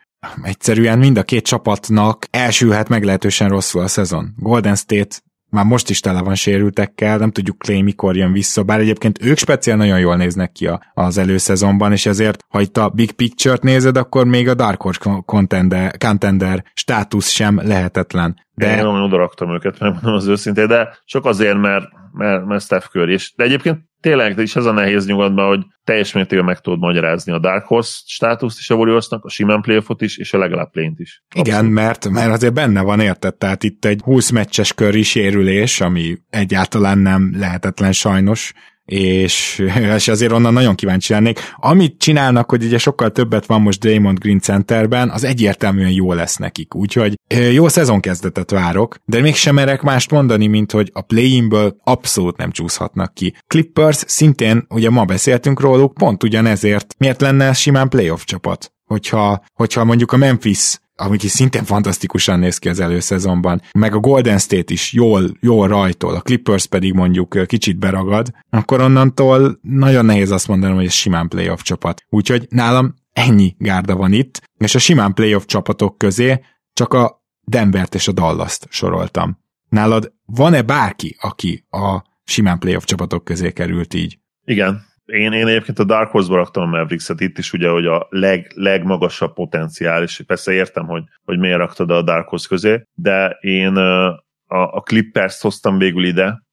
[0.41, 4.33] Egyszerűen mind a két csapatnak elsülhet meglehetősen rosszul a szezon.
[4.37, 5.15] Golden State
[5.49, 9.37] már most is tele van sérültekkel, nem tudjuk Clay mikor jön vissza, bár egyébként ők
[9.37, 13.97] speciál nagyon jól néznek ki az előszezonban, és ezért, ha itt a big picture-t nézed,
[13.97, 18.35] akkor még a Dark Horse contender, contender státusz sem lehetetlen.
[18.53, 18.77] De...
[18.77, 22.63] Én nem oda raktam őket, mert mondom az őszintén, de csak azért, mert, mert, mert
[22.63, 26.59] Steph Curry, és de egyébként tényleg is ez a nehéz nyugodban, hogy teljes mértékben meg
[26.59, 30.37] tudod magyarázni a Dark Horse státuszt is a Warriorsnak, a simán playoffot is, és a
[30.37, 31.23] legalább play is.
[31.27, 31.47] Abszolút.
[31.47, 33.35] Igen, mert, mert azért benne van, érted?
[33.35, 38.53] Tehát itt egy 20 meccses köri sérülés, ami egyáltalán nem lehetetlen sajnos,
[38.87, 39.63] és,
[39.95, 41.39] és azért onnan nagyon kíváncsi lennék.
[41.55, 46.35] Amit csinálnak, hogy ugye sokkal többet van most Draymond Green Centerben, az egyértelműen jó lesz
[46.35, 46.75] nekik.
[46.75, 47.19] Úgyhogy
[47.51, 53.13] jó szezonkezdetet várok, de mégsem merek mást mondani, mint hogy a play-inből abszolút nem csúszhatnak
[53.13, 53.33] ki.
[53.47, 56.95] Clippers szintén, ugye ma beszéltünk róluk, pont ugyanezért.
[56.97, 58.71] Miért lenne simán playoff csapat?
[58.85, 63.99] Hogyha, hogyha mondjuk a Memphis amik is szintén fantasztikusan néz ki az előszezonban, meg a
[63.99, 70.05] Golden State is jól, jól rajtol, a Clippers pedig mondjuk kicsit beragad, akkor onnantól nagyon
[70.05, 72.03] nehéz azt mondanom, hogy ez simán playoff csapat.
[72.09, 76.43] Úgyhogy nálam ennyi gárda van itt, és a simán playoff csapatok közé
[76.73, 79.37] csak a Denvert és a Dallas-t soroltam.
[79.69, 84.19] Nálad van-e bárki, aki a simán playoff csapatok közé került így?
[84.45, 88.07] Igen, én, én egyébként a Dark Horse-ba raktam a Mavericks-et itt is ugye, hogy a
[88.09, 93.37] leg, legmagasabb potenciál, és persze értem, hogy, hogy miért raktad a Dark Horse közé, de
[93.39, 96.45] én a, a Clippers hoztam végül ide,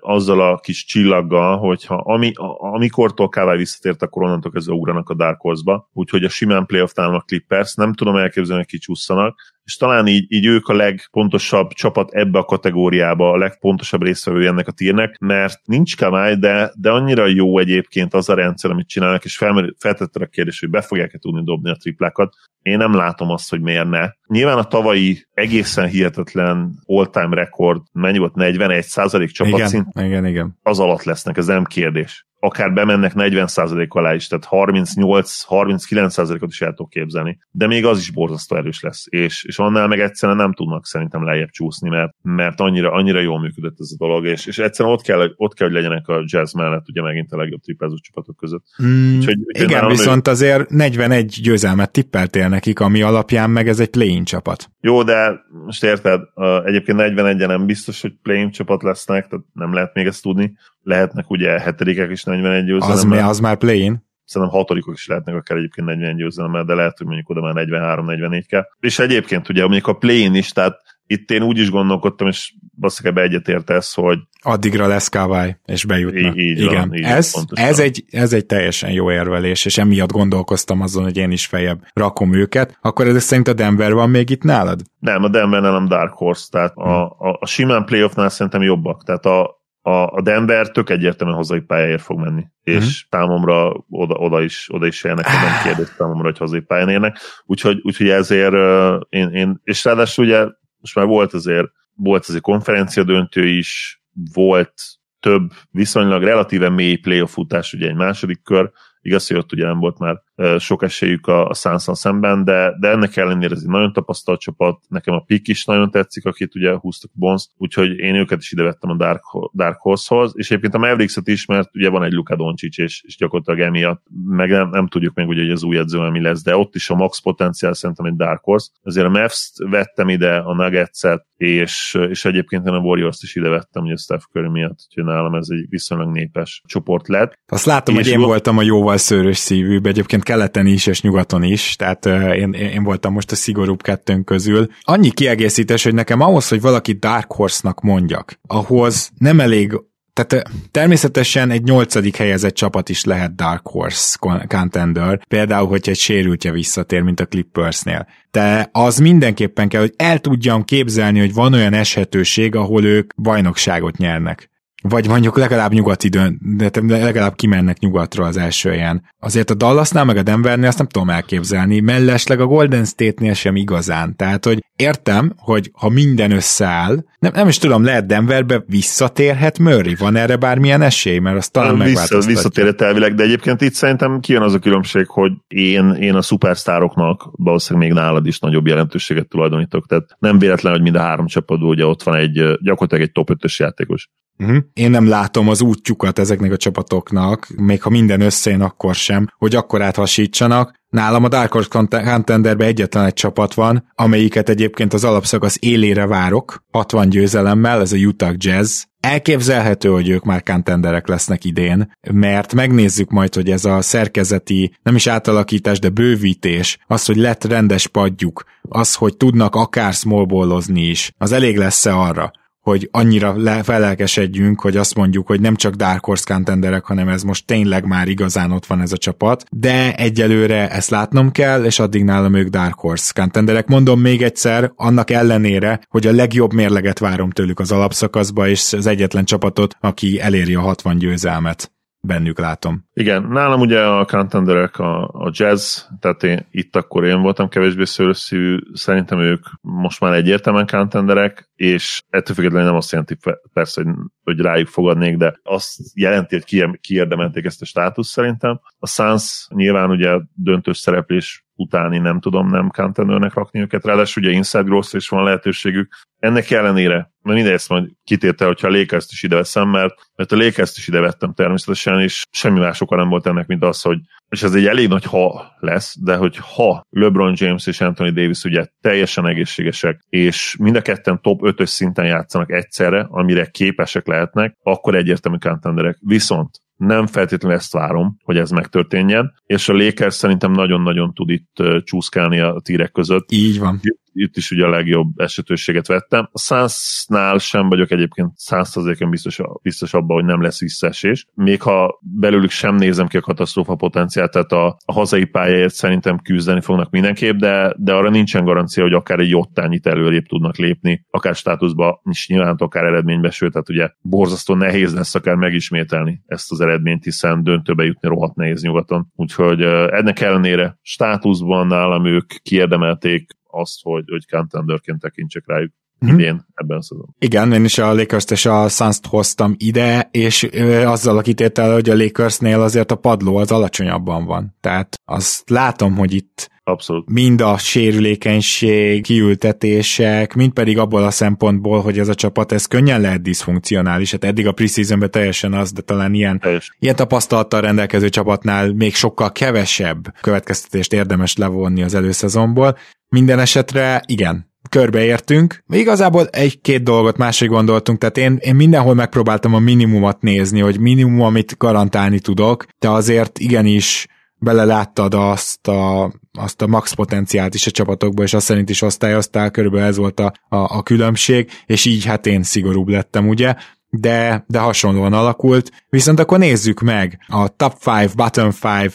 [0.00, 5.40] azzal a kis csillaggal, hogyha ami, amikortól Kává visszatért, akkor onnantól kezdve ugranak a Dark
[5.40, 10.32] Horse-ba, úgyhogy a simán playoff a Clippers, nem tudom elképzelni, hogy kicsúszanak, és talán így,
[10.32, 15.60] így ők a legpontosabb csapat ebbe a kategóriába, a legpontosabb részvevő ennek a tírnek, mert
[15.64, 19.36] nincs Kamály, de, de annyira jó egyébként az a rendszer, amit csinálnak, és
[19.78, 22.34] feltette a kérdés, hogy be fogják-e tudni dobni a triplákat.
[22.62, 24.08] Én nem látom azt, hogy miért ne.
[24.26, 29.86] Nyilván a tavalyi egészen hihetetlen all-time rekord, mennyi volt, 41 százalék csapatszint?
[29.90, 30.58] Igen, igen, igen.
[30.62, 36.70] Az alatt lesznek, ez nem kérdés akár bemennek 40% alá is, tehát 38-39%-ot is el
[36.70, 37.38] tudok képzelni.
[37.50, 41.24] De még az is borzasztó erős lesz, és, és annál meg egyszerűen nem tudnak szerintem
[41.24, 45.02] lejjebb csúszni, mert, mert annyira, annyira jól működött ez a dolog, és, és egyszerűen ott
[45.02, 48.64] kell, ott kell, hogy legyenek a jazz mellett, ugye megint a legjobb triplázó csapatok között.
[48.82, 50.30] Mm, úgyhogy, igen, viszont ő...
[50.30, 54.70] azért 41 győzelmet tippeltél nekik, ami alapján meg ez egy play csapat.
[54.80, 56.20] Jó, de most érted,
[56.64, 60.52] egyébként 41 nem biztos, hogy play csapat lesznek, tehát nem lehet még ezt tudni
[60.82, 63.18] lehetnek ugye hetedikek is 41 győzelemmel.
[63.18, 64.08] Az, az már play-in?
[64.24, 68.44] Szerintem hatodikok is lehetnek akár egyébként 41 győzelemmel, de lehet, hogy mondjuk oda már 43-44
[68.48, 68.64] kell.
[68.80, 73.24] És egyébként ugye mondjuk a play-in is, tehát itt én úgy is gondolkodtam, és valószínűleg
[73.24, 76.18] egyetértesz, hogy addigra lesz Kawai, és bejutna.
[76.18, 80.12] Így, így Igen, van, így ez, ez, egy, ez egy teljesen jó érvelés, és emiatt
[80.12, 82.78] gondolkoztam azon, hogy én is fejebb rakom őket.
[82.80, 84.80] Akkor ez szerint a Denver van még itt nálad?
[84.98, 89.04] Nem, a Denver nem Dark Horse, tehát a, a, a simán playoffnál szerintem jobbak.
[89.04, 92.46] Tehát a, a, a Denver tök egyértelműen hazai pályáért fog menni.
[92.62, 92.88] És mm-hmm.
[93.10, 97.18] számomra oda, oda, is, oda is élnek, nem kérdés számomra, hogy hazai pályán érnek.
[97.44, 100.46] Úgyhogy, úgyhogy ezért uh, én, én, és ráadásul ugye
[100.80, 104.02] most már volt azért, volt azért konferencia döntő is,
[104.32, 104.74] volt
[105.20, 108.70] több viszonylag relatíve mély playoff futás, ugye egy második kör,
[109.00, 110.22] igaz, hogy ott ugye nem volt már
[110.58, 114.78] sok esélyük a, a Sansan szemben, de, de ennek ellenére ez egy nagyon tapasztalt csapat,
[114.88, 118.62] nekem a Pik is nagyon tetszik, akit ugye húztak Bonst, úgyhogy én őket is ide
[118.62, 119.22] vettem a Dark,
[119.54, 123.16] Dark Horse-hoz, és egyébként a Mavericks-et is, mert ugye van egy Luka Doncic, és, és
[123.16, 126.56] gyakorlatilag emiatt, meg nem, nem tudjuk még ugye, hogy az új edző mi lesz, de
[126.56, 128.70] ott is a max potenciál szerintem egy Dark Horse.
[128.82, 133.48] Ezért a Mavs-t vettem ide, a Nuggets-et, és, és egyébként én a Warriors-t is ide
[133.48, 137.38] vettem, ugye Steph Curry miatt, úgyhogy nálam ez egy viszonylag népes csoport lett.
[137.46, 141.42] Azt látom, és hogy én voltam a jóval szőrös szívűbb, egyébként keleten is és nyugaton
[141.42, 142.06] is, tehát
[142.36, 144.66] én, én voltam most a szigorúbb kettőnk közül.
[144.80, 149.80] Annyi kiegészítés, hogy nekem ahhoz, hogy valaki Dark Horse-nak mondjak, ahhoz nem elég
[150.12, 154.16] tehát természetesen egy nyolcadik helyezett csapat is lehet Dark Horse
[154.48, 158.06] contender, például, hogyha egy sérültje visszatér, mint a Clippersnél.
[158.30, 163.96] De az mindenképpen kell, hogy el tudjam képzelni, hogy van olyan eshetőség, ahol ők bajnokságot
[163.96, 164.49] nyernek
[164.82, 169.02] vagy mondjuk legalább nyugati dönt, de legalább kimennek nyugatra az első helyen.
[169.18, 173.56] Azért a Dallasnál meg a Denvernél azt nem tudom elképzelni, mellesleg a Golden State-nél sem
[173.56, 174.16] igazán.
[174.16, 179.94] Tehát, hogy értem, hogy ha minden összeáll, nem, nem is tudom, lehet Denverbe visszatérhet Murray?
[179.94, 181.18] Van erre bármilyen esély?
[181.18, 185.32] Mert azt talán Vissza, Visszatérhet elvileg, de egyébként itt szerintem kijön az a különbség, hogy
[185.48, 189.86] én, én a szupersztároknak valószínűleg még nálad is nagyobb jelentőséget tulajdonítok.
[189.86, 193.30] Tehát nem véletlen, hogy mind a három csapatból ugye ott van egy gyakorlatilag egy top
[193.32, 194.08] 5-ös játékos.
[194.38, 194.56] Uh-huh.
[194.72, 199.54] Én nem látom az útjukat ezeknek a csapatoknak, még ha minden összejön, akkor sem, hogy
[199.54, 200.78] akkor áthasítsanak.
[200.88, 201.68] Nálam a Dark Horse
[202.14, 207.96] Contenderben egyetlen egy csapat van, amelyiket egyébként az alapszakasz élére várok, 60 győzelemmel, ez a
[207.96, 208.82] Utah Jazz.
[209.00, 214.94] Elképzelhető, hogy ők már contenderek lesznek idén, mert megnézzük majd, hogy ez a szerkezeti, nem
[214.94, 221.12] is átalakítás, de bővítés, az, hogy lett rendes padjuk, az, hogy tudnak akár smallballozni is,
[221.18, 222.30] az elég lesz-e arra,
[222.60, 227.22] hogy annyira le, felelkesedjünk, hogy azt mondjuk, hogy nem csak Dark Horse contenderek, hanem ez
[227.22, 231.78] most tényleg már igazán ott van ez a csapat, de egyelőre ezt látnom kell, és
[231.78, 233.66] addig nálam ők Dark Horse contenderek.
[233.66, 238.86] Mondom még egyszer, annak ellenére, hogy a legjobb mérleget várom tőlük az alapszakaszba, és az
[238.86, 242.84] egyetlen csapatot, aki eléri a 60 győzelmet bennük látom.
[242.92, 247.84] Igen, nálam ugye a contenderek a, a jazz, tehát én, itt akkor én voltam kevésbé
[247.84, 253.16] szőrösszű, szerintem ők most már egyértelműen contenderek, és ettől függetlenül nem azt jelenti
[253.52, 253.92] persze, hogy,
[254.22, 258.60] hogy rájuk fogadnék, de azt jelenti, hogy kiérdemelték ezt a státuszt szerintem.
[258.78, 264.32] A Suns nyilván ugye döntős szereplés utáni nem tudom nem contendernek rakni őket, ráadásul ugye
[264.32, 265.92] inside growth is van lehetőségük.
[266.18, 270.32] Ennek ellenére, mert mindegy ezt majd kitérte, hogyha a lakers is ide veszem, mert, mert
[270.32, 273.82] a lakers is ide vettem természetesen, és semmi más oka nem volt ennek, mint az,
[273.82, 273.98] hogy
[274.28, 278.44] és ez egy elég nagy ha lesz, de hogy ha LeBron James és Anthony Davis
[278.44, 284.56] ugye teljesen egészségesek, és mind a ketten top 5-ös szinten játszanak egyszerre, amire képesek lehetnek,
[284.62, 285.96] akkor egyértelmű contenderek.
[286.00, 286.50] Viszont
[286.80, 292.40] nem feltétlenül ezt várom, hogy ez megtörténjen, és a Lakers szerintem nagyon-nagyon tud itt csúszkálni
[292.40, 293.32] a tírek között.
[293.32, 293.80] Így van
[294.12, 296.28] itt is ugye a legjobb esetőséget vettem.
[296.32, 301.26] A Sunsnál sem vagyok egyébként százszerzéken biztos, biztos abban, hogy nem lesz visszaesés.
[301.34, 306.18] Még ha belőlük sem nézem ki a katasztrófa potenciált, tehát a, a hazai pályáért szerintem
[306.18, 311.06] küzdeni fognak mindenképp, de, de arra nincsen garancia, hogy akár egy jottányit előrébb tudnak lépni,
[311.10, 316.52] akár státuszba, is nyilván akár eredménybe, sőt, tehát ugye borzasztó nehéz lesz akár megismételni ezt
[316.52, 319.12] az eredményt, hiszen döntőbe jutni rohadt nehéz nyugaton.
[319.14, 325.72] Úgyhogy ennek ellenére státuszban nálam ők kiérdemelték azt, hogy, hogy contenderként tekintsek rájuk
[326.04, 326.18] mm-hmm.
[326.18, 327.14] idén ebben a szezonban.
[327.18, 331.72] Igen, én is a lakers és a suns hoztam ide, és ö, azzal a kitétel,
[331.72, 334.56] hogy a Lakersnél azért a padló az alacsonyabban van.
[334.60, 337.10] Tehát azt látom, hogy itt Abszolút.
[337.10, 343.00] Mind a sérülékenység, kiültetések, mind pedig abból a szempontból, hogy ez a csapat, ez könnyen
[343.00, 344.10] lehet diszfunkcionális.
[344.10, 346.42] Hát eddig a preseasonben teljesen az, de talán ilyen,
[346.78, 352.76] ilyen tapasztalattal rendelkező csapatnál még sokkal kevesebb következtetést érdemes levonni az előszezonból.
[353.10, 355.64] Minden esetre igen, körbeértünk.
[355.68, 361.20] Igazából egy-két dolgot máshogy gondoltunk, tehát én, én mindenhol megpróbáltam a minimumot nézni, hogy minimum,
[361.20, 364.06] amit garantálni tudok, de azért igenis
[364.36, 369.50] beleláttad azt a, azt a max potenciált is a csapatokba, és azt szerint is osztályoztál,
[369.50, 373.54] körülbelül ez volt a, a, a különbség, és így hát én szigorúbb lettem, ugye?
[373.90, 375.70] De, de hasonlóan alakult.
[375.88, 378.50] Viszont akkor nézzük meg a top 5, bottom
[378.84, 378.92] 5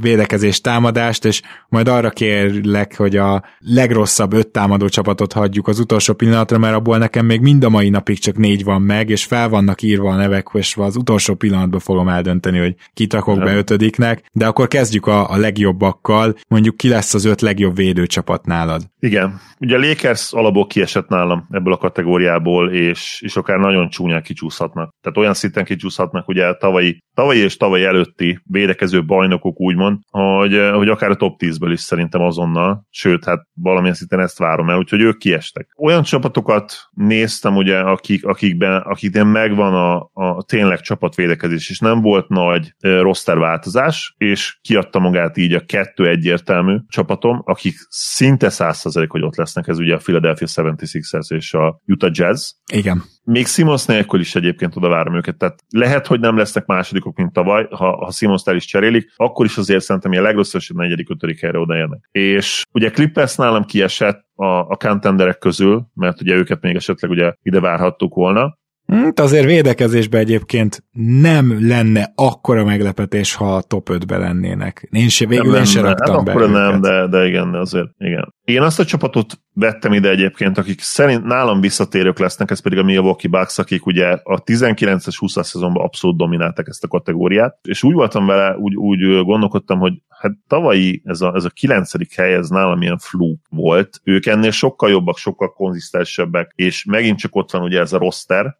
[0.00, 6.14] védekezés támadást, és majd arra kérlek, hogy a legrosszabb öt támadó csapatot hagyjuk az utolsó
[6.14, 9.48] pillanatra, mert abból nekem még mind a mai napig csak négy van meg, és fel
[9.48, 14.22] vannak írva a nevek, és az utolsó pillanatban fogom eldönteni, hogy kit rakok be ötödiknek,
[14.32, 18.82] de akkor kezdjük a, a legjobbakkal, mondjuk ki lesz az öt legjobb védőcsapat nálad.
[19.00, 24.22] Igen, ugye a Lakers alapból kiesett nálam ebből a kategóriából, és, és akár nagyon csúnyán
[24.36, 24.94] kicsúszhatnak.
[25.00, 30.88] Tehát olyan szinten kicsúszhatnak, ugye tavalyi, tavalyi és tavalyi előtti védekező bajnokok úgymond, hogy, hogy
[30.88, 35.00] akár a top 10-ből is szerintem azonnal, sőt, hát valamilyen szinten ezt várom el, úgyhogy
[35.00, 35.68] ők kiestek.
[35.78, 42.28] Olyan csapatokat néztem, ugye, akik, akikben, akikben megvan a, a tényleg csapatvédekezés, és nem volt
[42.28, 49.22] nagy roster változás, és kiadta magát így a kettő egyértelmű csapatom, akik szinte 100% hogy
[49.22, 52.50] ott lesznek, ez ugye a Philadelphia 76ers és a Utah Jazz.
[52.72, 53.02] Igen.
[53.24, 56.66] Még Simons nélkül is egyébként oda várom őket, tehát lehet, hogy nem lesznek
[57.06, 61.10] másodikok, mint tavaly, ha, ha Simons is cserélik, akkor is azért szerintem ilyen legrosszabb negyedik,
[61.10, 62.08] ötödik helyre odaérnek.
[62.12, 67.32] És ugye Clippers nálam kiesett a, a contenderek közül, mert ugye őket még esetleg ugye
[67.42, 70.84] ide várhattuk volna, Hát azért védekezésben egyébként
[71.20, 74.88] nem lenne akkora meglepetés, ha a top 5-be lennének.
[74.90, 77.88] Én se, végül nem én se raktam hát be akkor nem, de, de igen, azért
[77.98, 78.34] igen.
[78.44, 82.82] Én azt a csapatot vettem ide egyébként, akik szerint nálam visszatérők lesznek, ez pedig a
[82.82, 87.94] Milwaukee Bucks, akik ugye a 19-es 20 szezonban abszolút domináltak ezt a kategóriát, és úgy
[87.94, 92.48] voltam vele, úgy, úgy gondolkodtam, hogy hát tavalyi ez a, ez a kilencedik hely, ez
[92.48, 94.00] nálam ilyen fluk volt.
[94.04, 98.56] Ők ennél sokkal jobbak, sokkal konzisztensebbek, és megint csak ott van ugye ez a roster,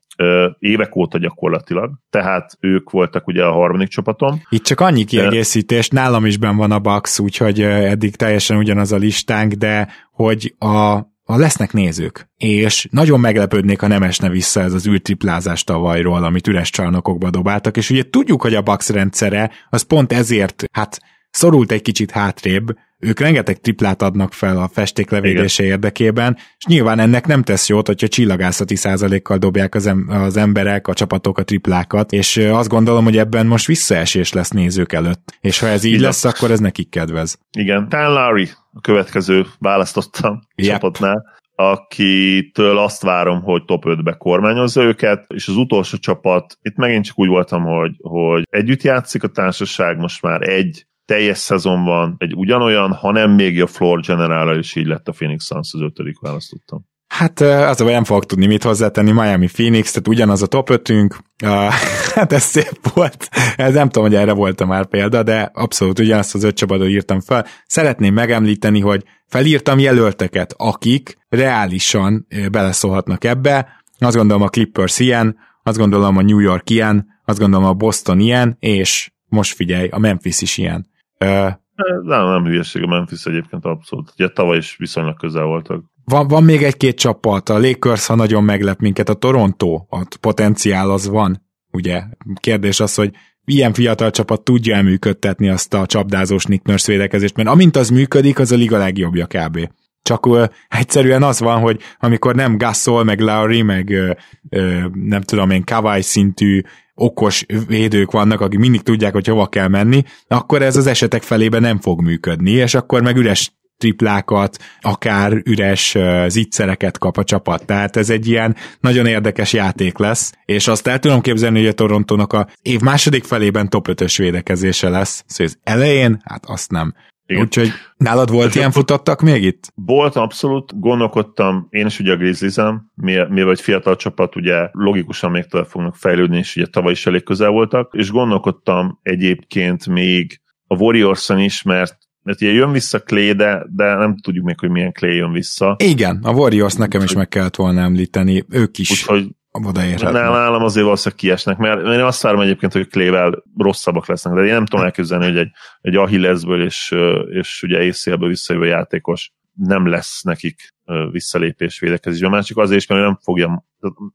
[0.58, 4.42] évek óta gyakorlatilag, tehát ők voltak ugye a harmadik csapatom.
[4.48, 8.96] Itt csak annyi kiegészítés, nálam is ben van a Bucks, úgyhogy eddig teljesen ugyanaz a
[8.96, 14.72] listánk, de hogy a a lesznek nézők, és nagyon meglepődnék, ha nem esne vissza ez
[14.72, 19.82] az űrtriplázás tavalyról, amit üres csarnokokba dobáltak, és ugye tudjuk, hogy a Bucks rendszere az
[19.82, 20.98] pont ezért, hát
[21.36, 25.74] szorult egy kicsit hátrébb, ők rengeteg triplát adnak fel a festék levédése Igen.
[25.74, 30.88] érdekében, és nyilván ennek nem tesz jót, hogyha csillagászati százalékkal dobják az, em- az emberek,
[30.88, 35.38] a csapatok a triplákat, és azt gondolom, hogy ebben most visszaesés lesz nézők előtt.
[35.40, 36.04] És ha ez így Igen.
[36.04, 37.38] lesz, akkor ez nekik kedvez.
[37.58, 40.70] Igen, Tan Larry a következő választottam yep.
[40.70, 47.04] csapatnál akitől azt várom, hogy top 5-be kormányozza őket, és az utolsó csapat, itt megint
[47.04, 52.14] csak úgy voltam, hogy, hogy együtt játszik a társaság, most már egy teljes szezon van,
[52.18, 56.18] egy ugyanolyan, hanem még a floor general is így lett a Phoenix Suns, az ötödik
[56.20, 56.86] választottam.
[57.08, 60.88] Hát az a nem fogok tudni mit hozzátenni, Miami Phoenix, tehát ugyanaz a top 5
[60.88, 61.08] uh,
[62.14, 63.28] hát ez szép volt.
[63.56, 67.20] Ez nem tudom, hogy erre volt már példa, de abszolút ugyanazt az öt csapatot írtam
[67.20, 67.46] fel.
[67.66, 73.68] Szeretném megemlíteni, hogy felírtam jelölteket, akik reálisan beleszólhatnak ebbe.
[73.98, 78.20] Azt gondolom a Clippers ilyen, azt gondolom a New York ilyen, azt gondolom a Boston
[78.20, 80.86] ilyen, és most figyelj, a Memphis is ilyen.
[81.18, 84.12] Nem, nem hülyeség a Memphis egyébként abszolút.
[84.16, 85.84] Ugye tavaly is viszonylag közel voltak.
[86.04, 90.90] Van, van még egy-két csapat, a Lakers, ha nagyon meglep minket, a Toronto, a potenciál
[90.90, 91.42] az van,
[91.72, 92.02] ugye?
[92.40, 93.10] Kérdés az, hogy
[93.44, 98.38] ilyen fiatal csapat tudja működtetni azt a csapdázós Nick Nurse védekezést, mert amint az működik,
[98.38, 99.70] az a liga legjobbja kb.
[100.02, 104.12] Csak ö, egyszerűen az van, hogy amikor nem Gasol, meg Lowry, meg ö,
[104.48, 106.60] ö, nem tudom én, Kawai szintű
[106.96, 111.60] okos védők vannak, akik mindig tudják, hogy hova kell menni, akkor ez az esetek felében
[111.60, 117.66] nem fog működni, és akkor meg üres triplákat, akár üres zicsereket kap a csapat.
[117.66, 121.72] Tehát ez egy ilyen nagyon érdekes játék lesz, és azt el tudom képzelni, hogy a
[121.72, 125.24] Torontónak a év második felében top 5-ös védekezése lesz.
[125.26, 126.94] Szóval az elején, hát azt nem.
[127.26, 127.42] Igen.
[127.42, 129.72] Úgyhogy nálad volt ilyen futottak még itt?
[129.74, 132.90] Volt abszolút, gondolkodtam, én is ugye a Grizzlies-em,
[133.28, 137.22] mi, vagy fiatal csapat, ugye logikusan még tovább fognak fejlődni, és ugye tavaly is elég
[137.22, 143.32] közel voltak, és gondolkodtam egyébként még a warriors is, mert mert ugye jön vissza Clay,
[143.32, 145.76] de, de nem tudjuk még, hogy milyen Clay jön vissza.
[145.78, 149.28] Igen, a Warriors nekem is meg kellett volna említeni, ők is Úgyhogy
[149.64, 150.22] odaérhetnek.
[150.22, 154.52] Nálam azért valószínűleg kiesnek, mert én azt várom egyébként, hogy Clével rosszabbak lesznek, de én
[154.52, 155.50] nem tudom elképzelni, hogy egy,
[155.80, 156.94] egy Achillesből és,
[157.28, 160.74] és ugye észélből visszajövő játékos nem lesz nekik
[161.10, 162.30] visszalépés védekezésben.
[162.30, 163.64] Már csak azért is, mert nem fogja,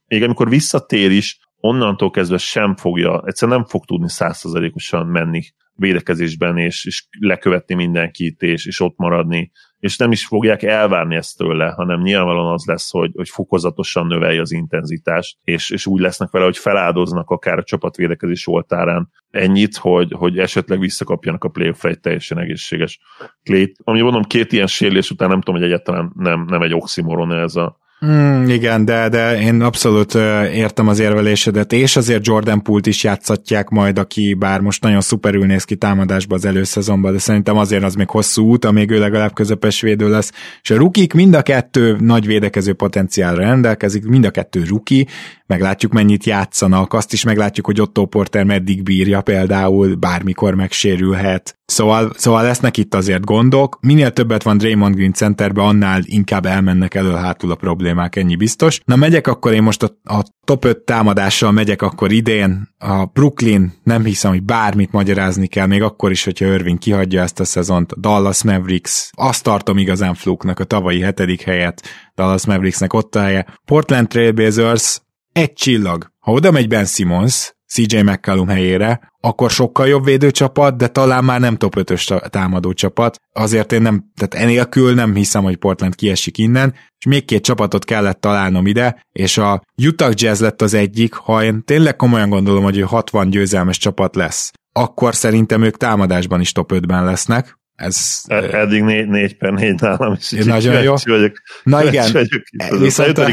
[0.07, 5.41] még amikor visszatér is, onnantól kezdve sem fogja, egyszerűen nem fog tudni százszerzalékosan menni
[5.73, 9.51] védekezésben, és, és lekövetni mindenkit, és, és ott maradni,
[9.81, 14.41] és nem is fogják elvárni ezt tőle, hanem nyilvánvalóan az lesz, hogy, hogy fokozatosan növelje
[14.41, 20.11] az intenzitást, és, és úgy lesznek vele, hogy feláldoznak akár a csapatvédekezés oltárán ennyit, hogy,
[20.11, 22.99] hogy esetleg visszakapjanak a playoff egy teljesen egészséges
[23.43, 23.77] klét.
[23.83, 27.55] Ami mondom, két ilyen sérülés után nem tudom, hogy egyáltalán nem, nem egy oximoron ez
[27.55, 30.13] a, Mm, igen, de, de én abszolút
[30.53, 35.45] értem az érvelésedet, és azért Jordan Pult is játszatják majd, aki bár most nagyon szuperül
[35.45, 39.33] néz ki támadásba az előszezonban, de szerintem azért az még hosszú út, amíg ő legalább
[39.33, 40.31] közepes védő lesz.
[40.61, 45.07] És a rukik mind a kettő nagy védekező potenciálra rendelkezik, mind a kettő ruki,
[45.51, 51.59] meglátjuk mennyit játszanak, azt is meglátjuk, hogy Otto Porter meddig bírja például, bármikor megsérülhet.
[51.65, 56.93] Szóval, szóval lesznek itt azért gondok, minél többet van Draymond Green centerbe, annál inkább elmennek
[56.93, 58.81] elő-hátul a problémák, ennyi biztos.
[58.85, 63.73] Na megyek akkor én most a, a top 5 támadással megyek akkor idén, a Brooklyn
[63.83, 67.99] nem hiszem, hogy bármit magyarázni kell, még akkor is, hogyha Irving kihagyja ezt a szezont,
[67.99, 71.81] Dallas Mavericks, azt tartom igazán fluknak a tavalyi hetedik helyet,
[72.15, 73.45] Dallas Mavericksnek ott a helye.
[73.65, 76.11] Portland Trailblazers egy csillag.
[76.19, 81.39] Ha oda megy Ben Simmons, CJ McCallum helyére, akkor sokkal jobb védőcsapat, de talán már
[81.39, 83.17] nem top 5-ös támadó csapat.
[83.33, 87.85] Azért én nem, tehát enélkül nem hiszem, hogy Portland kiesik innen, és még két csapatot
[87.85, 92.63] kellett találnom ide, és a Utah Jazz lett az egyik, ha én tényleg komolyan gondolom,
[92.63, 98.35] hogy 60 győzelmes csapat lesz, akkor szerintem ők támadásban is top 5-ben lesznek, ez, e,
[98.35, 100.45] eddig négy, négy per négy nálam is.
[100.45, 100.93] Nagyon jó.
[101.03, 102.11] Vagyok, Na igen.
[102.11, 102.43] Vagyok
[102.79, 103.31] Viszont a...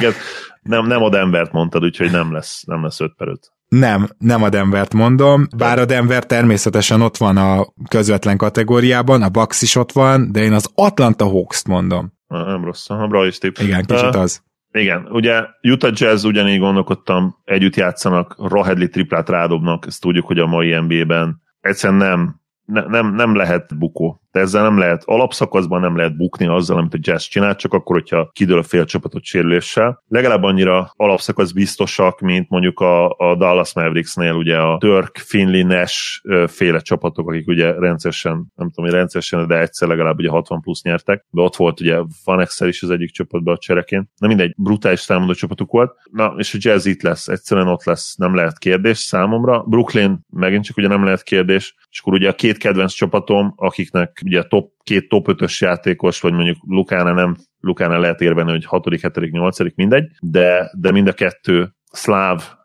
[0.63, 3.39] nem, nem a Denvert mondtad, úgyhogy nem lesz, nem lesz 5 per 5.
[3.69, 9.29] Nem, nem a Denvert mondom, bár a Denver természetesen ott van a közvetlen kategóriában, a
[9.29, 12.13] Bucks is ott van, de én az Atlanta Hawks-t mondom.
[12.27, 13.57] Na, nem rossz, ha bra is tipp.
[13.57, 14.43] Igen, kicsit uh, az.
[14.73, 20.47] Igen, ugye Utah Jazz ugyanígy gondolkodtam, együtt játszanak, Rahedli triplát rádobnak, ezt tudjuk, hogy a
[20.47, 24.21] mai NBA-ben egyszerűen nem, ne, nem, nem lehet bukó.
[24.39, 28.31] Ezzel nem lehet, alapszakaszban nem lehet bukni azzal, amit a Jazz csinál, csak akkor, hogyha
[28.33, 30.03] kidől a fél csapatot sérüléssel.
[30.09, 36.23] Legalább annyira alapszakasz biztosak, mint mondjuk a, a Dallas Mavericksnél ugye a Dirk, Finley, Nash
[36.47, 40.83] féle csapatok, akik ugye rendszeresen, nem tudom, hogy rendszeresen, de egyszer legalább ugye 60 plusz
[40.83, 41.25] nyertek.
[41.31, 44.09] De ott volt ugye Van Excel is az egyik csapatban a csereként.
[44.17, 45.93] Na mindegy, brutális támadó csapatuk volt.
[46.11, 49.63] Na, és a Jazz itt lesz, egyszerűen ott lesz, nem lehet kérdés számomra.
[49.63, 54.21] Brooklyn megint csak ugye nem lehet kérdés, és akkor ugye a két kedvenc csapatom, akiknek
[54.29, 58.89] ugye top, két top 5-ös játékos, vagy mondjuk Lukána nem, Lukána lehet érvelni, hogy 6.,
[58.89, 62.57] 7., 8., mindegy, de, de mind a kettő szláv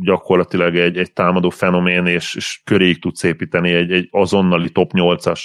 [0.00, 5.40] gyakorlatilag egy, egy támadó fenomén, és, és köréig tudsz építeni egy, egy azonnali top 8-as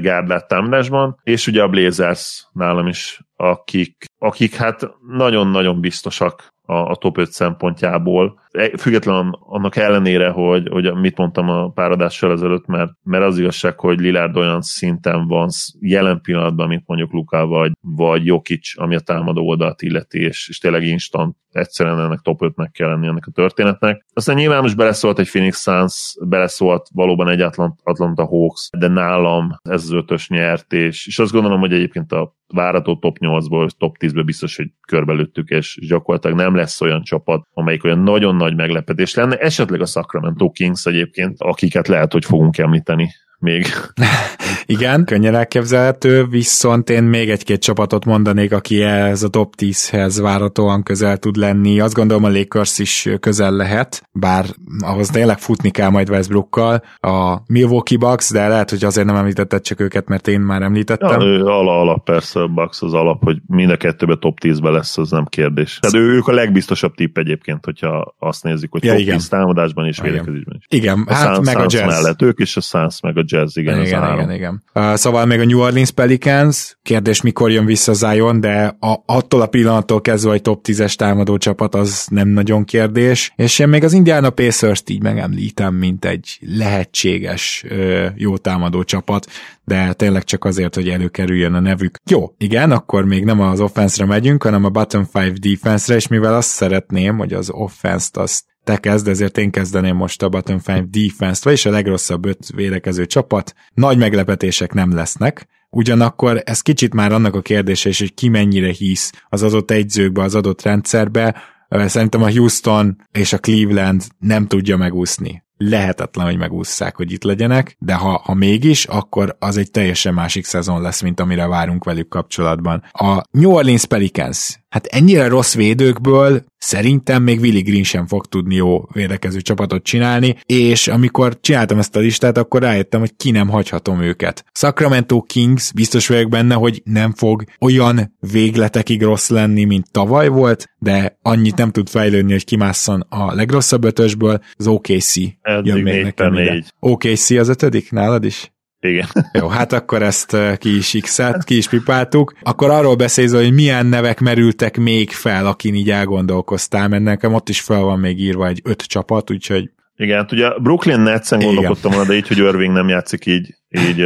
[0.00, 6.96] gárdát támadásban, és ugye a Blazers nálam is, akik, akik hát nagyon-nagyon biztosak a, a
[6.96, 8.40] top 5 szempontjából.
[8.50, 13.80] E, független annak ellenére, hogy, hogy mit mondtam a páradással ezelőtt, mert, mert az igazság,
[13.80, 15.48] hogy Lillard olyan szinten van
[15.80, 20.58] jelen pillanatban, mint mondjuk Luka vagy, vagy Jokic, ami a támadó oldalt illeti, és, és
[20.58, 24.04] tényleg instant egyszerűen ennek top 5-nek kell lenni ennek a történetnek.
[24.12, 27.40] Aztán nyilván most beleszólt egy Phoenix Suns, beleszólt valóban egy
[27.82, 32.36] Atlanta Hawks, de nálam ez az ötös nyert, és, és azt gondolom, hogy egyébként a
[32.54, 37.84] várható top 8-ból, top 10-ből biztos, hogy körbelőttük, és gyakorlatilag nem lesz olyan csapat, amelyik
[37.84, 39.36] olyan nagyon nagy meglepetés lenne.
[39.36, 43.66] Esetleg a Sacramento Kings egyébként, akiket lehet, hogy fogunk említeni még.
[44.66, 50.82] Igen, könnyen elképzelhető, viszont én még egy-két csapatot mondanék, aki ez a top 10-hez várhatóan
[50.82, 51.80] közel tud lenni.
[51.80, 54.44] Azt gondolom a Lakers is közel lehet, bár
[54.78, 56.82] ahhoz tényleg futni kell majd Westbrookkal.
[57.00, 61.20] A Milwaukee Bucks, de lehet, hogy azért nem említetted csak őket, mert én már említettem.
[61.20, 64.98] Ja, ala, alap, persze, a Bucks az alap, hogy mind a kettőbe top 10-be lesz,
[64.98, 65.78] az nem kérdés.
[65.80, 69.16] Tehát ők a legbiztosabb tipp egyébként, hogyha azt nézzük, hogy ja, top igen.
[69.16, 70.66] 10 támadásban és védekezésben is.
[70.68, 71.94] Igen, a hát Suns, meg Suns a Jazz.
[71.94, 74.62] Mellett, ők is a Suns meg a Jazz, igen, igen, az igen, igen.
[74.74, 79.40] Uh, szóval még a New Orleans Pelicans, kérdés mikor jön vissza Zion, de a, attól
[79.40, 83.84] a pillanattól kezdve, hogy top 10-es támadó csapat, az nem nagyon kérdés, és én még
[83.84, 89.26] az Indiana Pacers-t így megemlítem, mint egy lehetséges uh, jó támadó csapat,
[89.64, 91.96] de tényleg csak azért, hogy előkerüljön a nevük.
[92.10, 96.34] Jó, igen, akkor még nem az offense-re megyünk, hanem a bottom 5 defense-re, és mivel
[96.34, 100.90] azt szeretném, hogy az offense-t azt te kezd, ezért én kezdeném most a bottom 5
[100.90, 103.54] defense-t, vagyis a legrosszabb öt védekező csapat.
[103.74, 108.72] Nagy meglepetések nem lesznek, Ugyanakkor ez kicsit már annak a kérdése is, hogy ki mennyire
[108.72, 111.42] hisz az adott egyzőkbe, az adott rendszerbe.
[111.68, 117.76] Szerintem a Houston és a Cleveland nem tudja megúszni lehetetlen, hogy megúszszák, hogy itt legyenek,
[117.78, 122.08] de ha, ha mégis, akkor az egy teljesen másik szezon lesz, mint amire várunk velük
[122.08, 122.84] kapcsolatban.
[122.92, 128.54] A New Orleans Pelicans hát ennyire rossz védőkből szerintem még Willi Green sem fog tudni
[128.54, 133.48] jó védekező csapatot csinálni, és amikor csináltam ezt a listát, akkor rájöttem, hogy ki nem
[133.48, 134.44] hagyhatom őket.
[134.52, 140.70] Sacramento Kings biztos vagyok benne, hogy nem fog olyan végletekig rossz lenni, mint tavaly volt,
[140.78, 146.02] de annyit nem tud fejlődni, hogy kimásszon a legrosszabb ötösből, az OKC Eddig jön még
[146.02, 146.64] nekem ide.
[146.80, 148.52] OKC az ötödik nálad is?
[148.80, 149.06] Igen.
[149.32, 152.34] Jó, hát akkor ezt ki is x ki is pipáltuk.
[152.42, 157.48] Akkor arról beszélsz, hogy milyen nevek merültek még fel, akin így elgondolkoztál, mert nekem ott
[157.48, 159.70] is fel van még írva egy öt csapat, úgyhogy
[160.00, 163.98] igen, hát ugye Brooklyn Nets-en gondolkodtam volna, de így, hogy Irving nem játszik így, így,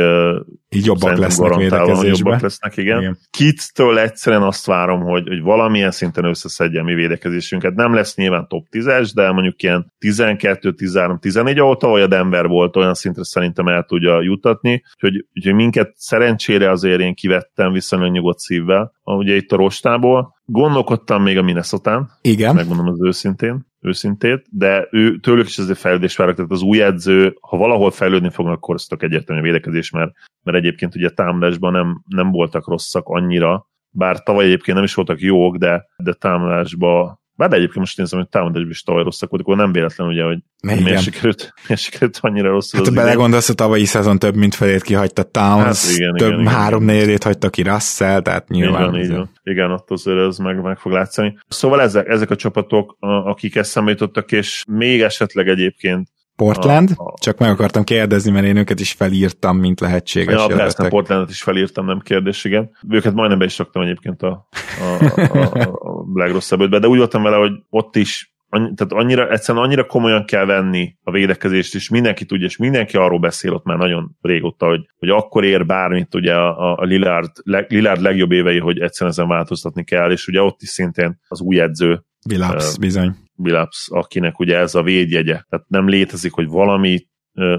[0.69, 2.15] így jobbak lesznek védekezésben.
[2.15, 3.01] Jobbak lesznek, igen.
[3.01, 3.19] igen.
[3.31, 7.75] Kittől egyszerűen azt várom, hogy, hogy valamilyen szinten összeszedje mi védekezésünket.
[7.75, 12.47] Nem lesz nyilván top 10-es, de mondjuk ilyen 12, 13, 14, ahol tavaly a Denver
[12.47, 18.13] volt, olyan szintre szerintem el tudja jutatni, hogy, hogy minket szerencsére azért én kivettem viszonylag
[18.13, 20.35] nyugodt szívvel, ugye itt a rostából.
[20.45, 22.55] Gondolkodtam még a minnesota Igen.
[22.55, 27.37] megmondom az őszintén őszintét, de ő, tőlük is azért fejlődés várok, tehát az új edző,
[27.41, 30.13] ha valahol fejlődni fognak, akkor azt egyértelmű a védekezés, mert,
[30.43, 35.21] mert egyébként ugye támadásban nem, nem voltak rosszak annyira, bár tavaly egyébként nem is voltak
[35.21, 39.61] jók, de, de támadásban bár egyébként most nézem, hogy támadásban is tavaly rosszak voltak, akkor
[39.63, 42.85] nem véletlen ugye, hogy miért sikerült, miért sikerült annyira rosszul.
[42.85, 46.83] Hát belegondolsz, a tavalyi szezon több mint felét kihagyta Towns, hát igen, több igen, három
[46.83, 46.95] igen.
[46.95, 48.95] negyedét hagyta ki Russell, tehát nyilván.
[48.95, 49.31] Igen, igen.
[49.43, 51.39] igen ott azért ez meg, meg fog látszani.
[51.49, 57.15] Szóval ezek, ezek a csapatok, akik eszembe jutottak, és még esetleg egyébként Portland, a, a,
[57.21, 61.43] csak meg akartam kérdezni, mert én őket is felírtam, mint lehetséges ja, persze, Portlandet is
[61.43, 62.71] felírtam, nem kérdés, igen.
[62.89, 64.49] Őket majdnem be is raktam egyébként a,
[64.81, 65.05] a,
[65.39, 69.65] a, a legrosszabb ötbe, de úgy voltam vele, hogy ott is annyi, tehát annyira, egyszerűen
[69.65, 73.77] annyira komolyan kell venni a védekezést, és mindenki tudja, és mindenki arról beszél ott már
[73.77, 77.31] nagyon régóta, hogy, hogy akkor ér bármit ugye a, a Lillard,
[77.69, 81.61] Lillard legjobb évei, hogy egyszerűen ezen változtatni kell, és ugye ott is szintén az új
[81.61, 82.05] edző.
[82.29, 83.15] Billups, uh, bizony.
[83.35, 85.41] Billups, akinek ugye ez a védjegye.
[85.49, 87.11] Tehát nem létezik, hogy valami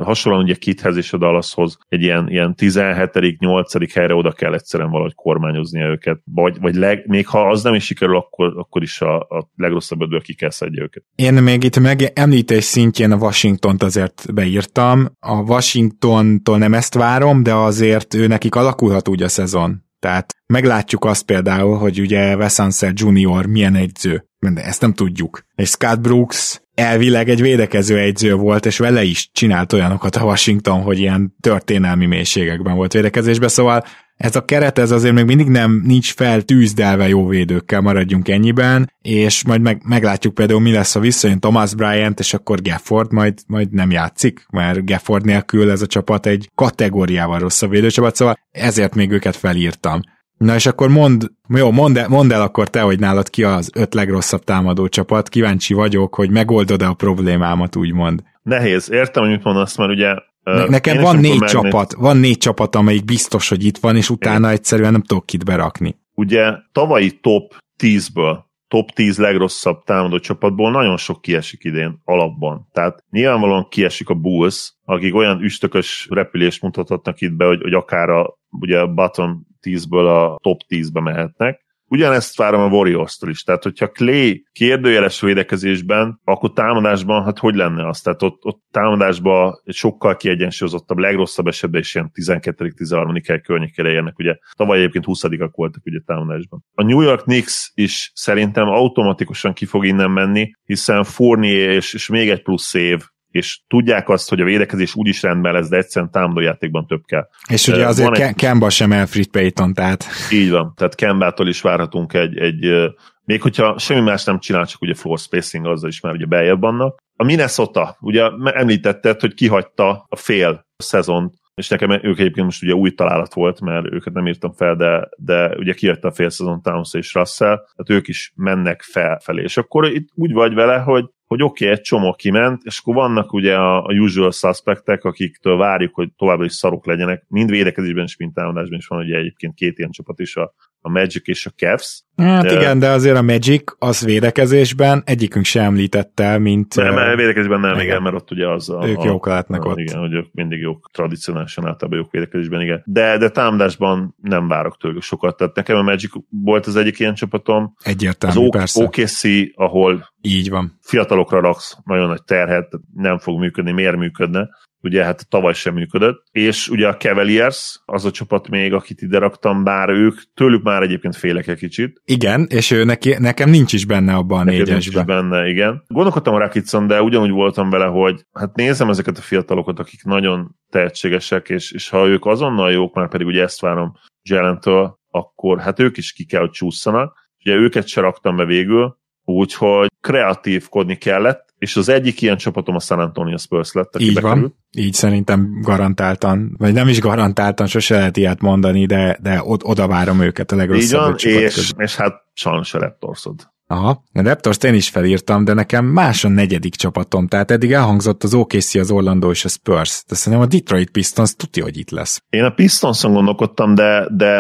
[0.02, 4.90] hasonlóan ugye Kithez és a Dallashoz egy ilyen, ilyen 17 8 helyre oda kell egyszerűen
[4.90, 9.02] valahogy kormányozni őket, vagy, vagy leg, még ha az nem is sikerül, akkor, akkor is
[9.02, 11.04] a, a legrosszabb ötből ki kell szedje őket.
[11.16, 15.08] Én még itt meg említés szintjén a Washington-t azért beírtam.
[15.20, 19.82] A Washingtontól nem ezt várom, de azért ő nekik alakulhat úgy a szezon.
[20.00, 22.60] Tehát meglátjuk azt például, hogy ugye Wes
[22.94, 24.26] Junior milyen egyző.
[24.52, 25.46] De ezt nem tudjuk.
[25.56, 30.82] És Scott Brooks elvileg egy védekező egyző volt, és vele is csinált olyanokat a Washington,
[30.82, 33.84] hogy ilyen történelmi mélységekben volt védekezésben, szóval
[34.16, 39.44] ez a keret ez azért még mindig nem nincs feltűzdelve jó védőkkel, maradjunk ennyiben, és
[39.46, 43.72] majd meg, meglátjuk például mi lesz, ha visszajön Thomas Bryant, és akkor Gafford majd, majd
[43.72, 49.12] nem játszik, mert Gafford nélkül ez a csapat egy kategóriával rosszabb védőcsapat, szóval ezért még
[49.12, 50.02] őket felírtam.
[50.44, 53.70] Na és akkor mond, jó, mondd el, mondd el akkor te, hogy nálad ki az
[53.76, 58.24] öt legrosszabb támadó csapat, kíváncsi vagyok, hogy megoldod-e a problémámat, úgymond.
[58.42, 60.14] Nehéz, értem, hogy mit mondasz, mert ugye
[60.44, 61.52] ne, nekem van négy megnéz...
[61.52, 64.54] csapat, van négy csapat, amelyik biztos, hogy itt van, és utána Én.
[64.54, 65.96] egyszerűen nem tudok kit berakni.
[66.14, 68.38] Ugye tavalyi top 10-ből
[68.68, 72.68] top 10 legrosszabb támadó csapatból nagyon sok kiesik idén alapban.
[72.72, 78.10] Tehát nyilvánvalóan kiesik a Bulls, akik olyan üstökös repülést mutathatnak itt be, hogy, hogy akár
[78.10, 81.62] a, ugye a bottom 10-ből a top 10-be mehetnek.
[81.88, 83.44] Ugyanezt várom a warriors is.
[83.44, 88.02] Tehát, hogyha Clay kérdőjeles védekezésben, akkor támadásban, hát hogy lenne az?
[88.02, 93.24] Tehát ott, ott támadásban sokkal kiegyensúlyozottabb, legrosszabb esetben is ilyen 12.-13.
[93.28, 94.20] hely környékére érnek.
[94.20, 96.64] Ugye tavaly egyébként 20 voltak ugye támadásban.
[96.74, 102.08] A New York Knicks is szerintem automatikusan ki fog innen menni, hiszen Fournier és, és
[102.08, 103.02] még egy plusz év
[103.34, 107.28] és tudják azt, hogy a védekezés úgyis rendben lesz, de egyszerűen támadójátékban több kell.
[107.50, 108.36] És ugye azért Van egy...
[108.36, 110.06] Kemba sem Elfrid Payton, tehát...
[110.32, 112.92] Így van, tehát Kembától is várhatunk egy, egy
[113.26, 116.60] még hogyha semmi más nem csinál, csak ugye floor spacing azzal is már ugye beljebb
[116.62, 117.02] vannak.
[117.16, 122.74] A Minnesota, ugye említetted, hogy kihagyta a fél szezont, és nekem ők egyébként most ugye
[122.74, 126.62] új találat volt, mert őket nem írtam fel, de, de ugye kihagyta a fél szezon
[126.62, 129.44] Towns és Russell, tehát ők is mennek felfelé.
[129.44, 132.96] És akkor itt úgy vagy vele, hogy hogy oké, okay, egy csomó kiment, és akkor
[132.96, 138.04] vannak ugye a, a usual suspectek, akiktől várjuk, hogy továbbra is szarok legyenek, mind védekezésben
[138.04, 140.54] és mind támadásban is van ugye egyébként két ilyen csapat is, a,
[140.86, 142.04] a Magic és a Cavs.
[142.16, 146.76] Hát de, igen, de azért a Magic az védekezésben egyikünk sem említette, mint...
[146.76, 148.88] Nem, uh, védekezésben nem, igen, igen, mert ott ugye az a...
[148.88, 149.78] Ők a, jók látnak a, ott.
[149.78, 152.82] Igen, hogy ők mindig jók, tradicionálisan általában jók védekezésben, igen.
[152.86, 155.38] De, de támadásban nem várok tőlük sokat.
[155.38, 157.74] Tehát nekem a Magic volt az egyik ilyen csapatom.
[157.84, 158.84] Egyértelmű, az persze.
[158.84, 159.22] OKC,
[159.56, 160.80] ahol így van.
[160.82, 164.50] Fiatalokra raksz nagyon nagy terhet, nem fog működni, miért működne?
[164.84, 166.24] Ugye hát tavaly sem működött.
[166.32, 170.82] És ugye a Cavaliers, az a csapat még, akit ide raktam, bár ők, tőlük már
[170.82, 172.02] egyébként félek egy kicsit.
[172.06, 174.74] Igen, és ő neki, nekem nincs is benne abban a négyesben.
[174.74, 175.84] Nincs is benne, igen.
[175.88, 180.56] Gondolkodtam a Rakitson, de ugyanúgy voltam vele, hogy hát nézem ezeket a fiatalokat, akik nagyon
[180.70, 183.94] tehetségesek, és, és ha ők azonnal jók, már pedig ugye ezt várom
[184.30, 187.30] Jelentől, akkor hát ők is ki kell, hogy csúszanak.
[187.46, 192.80] Ugye őket se raktam be végül, úgyhogy kreatívkodni kellett, és az egyik ilyen csapatom a
[192.80, 194.42] San Antonio Spurs lett, aki Így bekerült.
[194.42, 199.88] van, így szerintem garantáltan, vagy nem is garantáltan, sose lehet ilyet mondani, de, de oda
[199.88, 203.53] várom őket a legrosszabb Így van, és, és hát sajnos a Raptorsod.
[203.74, 208.24] Aha, a Raptors én is felírtam, de nekem más a negyedik csapatom, tehát eddig elhangzott
[208.24, 211.90] az OKC, az Orlando és a Spurs, de szerintem a Detroit Pistons tudja, hogy itt
[211.90, 212.24] lesz.
[212.30, 214.40] Én a Pistonson gondolkodtam, de, de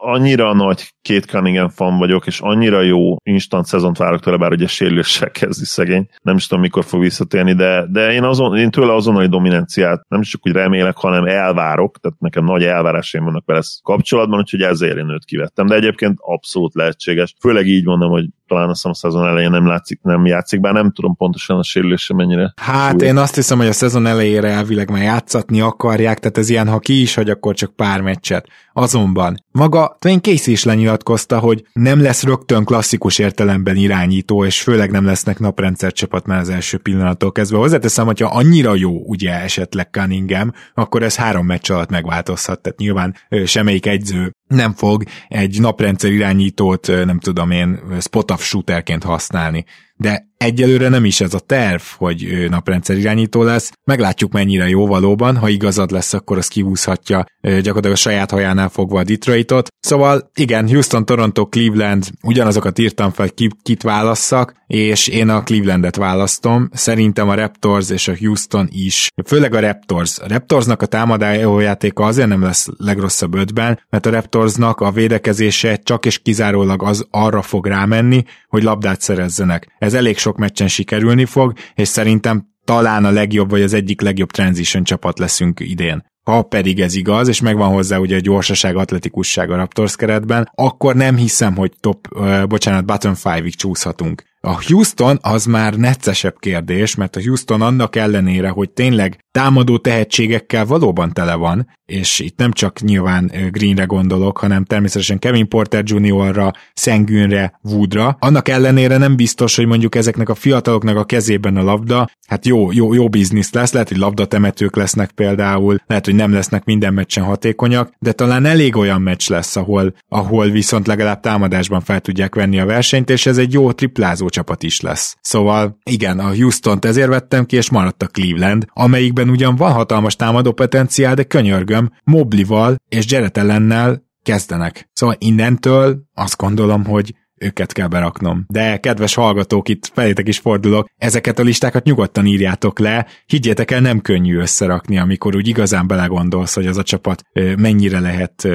[0.00, 4.66] annyira nagy két Cunningham fan vagyok, és annyira jó instant szezont várok tőle, bár ugye
[4.66, 8.94] sérüléssel kezdi szegény, nem is tudom mikor fog visszatérni, de, de én, azon, én tőle
[8.94, 14.38] azonnali dominanciát nem csak úgy remélek, hanem elvárok, tehát nekem nagy elvárásaim vannak vele kapcsolatban,
[14.38, 17.34] úgyhogy ezért én őt kivettem, de egyébként abszolút lehetséges.
[17.40, 21.16] Főleg így mondom, hogy talán a szezon elején nem látszik, nem játszik, bár nem tudom
[21.16, 22.52] pontosan a sérülése mennyire.
[22.56, 26.68] Hát én azt hiszem, hogy a szezon elejére elvileg már játszatni akarják, tehát ez ilyen,
[26.68, 28.48] ha ki is hagy, akkor csak pár meccset.
[28.72, 34.90] Azonban maga Twain Casey is lenyilatkozta, hogy nem lesz rögtön klasszikus értelemben irányító, és főleg
[34.90, 37.58] nem lesznek naprendszer csapat már az első pillanattól kezdve.
[37.58, 43.14] Hozzáteszem, hogyha annyira jó ugye esetleg Cunningham, akkor ez három meccs alatt megváltozhat, tehát nyilván
[43.44, 49.64] semmelyik egyző nem fog egy naprendszer irányítót, nem tudom én, spot of shooterként használni.
[50.00, 53.72] De Egyelőre nem is ez a terv, hogy naprendszer irányító lesz.
[53.84, 58.98] Meglátjuk mennyire jó valóban, ha igazad lesz, akkor az kihúzhatja gyakorlatilag a saját hajánál fogva
[58.98, 59.68] a Detroitot.
[59.80, 65.96] Szóval igen, Houston, Toronto, Cleveland, ugyanazokat írtam fel, ki, kit válasszak, és én a Clevelandet
[65.96, 66.68] választom.
[66.72, 70.18] Szerintem a Raptors és a Houston is, főleg a Raptors.
[70.18, 76.06] A Raptorsnak a támadójátéka azért nem lesz legrosszabb ötben, mert a Raptorsnak a védekezése csak
[76.06, 79.74] és kizárólag az arra fog rámenni, hogy labdát szerezzenek.
[79.78, 84.30] Ez elég sok meccsen sikerülni fog, és szerintem talán a legjobb, vagy az egyik legjobb
[84.30, 86.08] transition csapat leszünk idén.
[86.24, 90.94] Ha pedig ez igaz, és megvan hozzá ugye a gyorsaság, atletikusság a Raptors keretben, akkor
[90.94, 94.22] nem hiszem, hogy top, uh, bocsánat, bottom 5-ig csúszhatunk.
[94.40, 100.64] A Houston az már neccesebb kérdés, mert a Houston annak ellenére, hogy tényleg támadó tehetségekkel
[100.64, 106.52] valóban tele van, és itt nem csak nyilván Greenre gondolok, hanem természetesen Kevin Porter Jr.-ra,
[106.74, 108.16] Szengűnre, Woodra.
[108.20, 112.72] Annak ellenére nem biztos, hogy mondjuk ezeknek a fiataloknak a kezében a labda, hát jó,
[112.72, 117.24] jó, jó biznisz lesz, lehet, hogy labdatemetők lesznek például, lehet, hogy nem lesznek minden meccsen
[117.24, 122.60] hatékonyak, de talán elég olyan meccs lesz, ahol, ahol viszont legalább támadásban fel tudják venni
[122.60, 125.16] a versenyt, és ez egy jó triplázó csapat is lesz.
[125.20, 130.16] Szóval igen, a Houston-t ezért vettem ki, és maradt a Cleveland, amelyikben ugyan van hatalmas
[130.16, 134.88] támadó potenciál, de könyörgöm, Moblival és Jared ellennel kezdenek.
[134.92, 138.44] Szóval innentől azt gondolom, hogy őket kell beraknom.
[138.48, 143.80] De kedves hallgatók, itt felétek is fordulok, ezeket a listákat nyugodtan írjátok le, higgyétek el,
[143.80, 147.22] nem könnyű összerakni, amikor úgy igazán belegondolsz, hogy az a csapat
[147.56, 148.48] mennyire lehet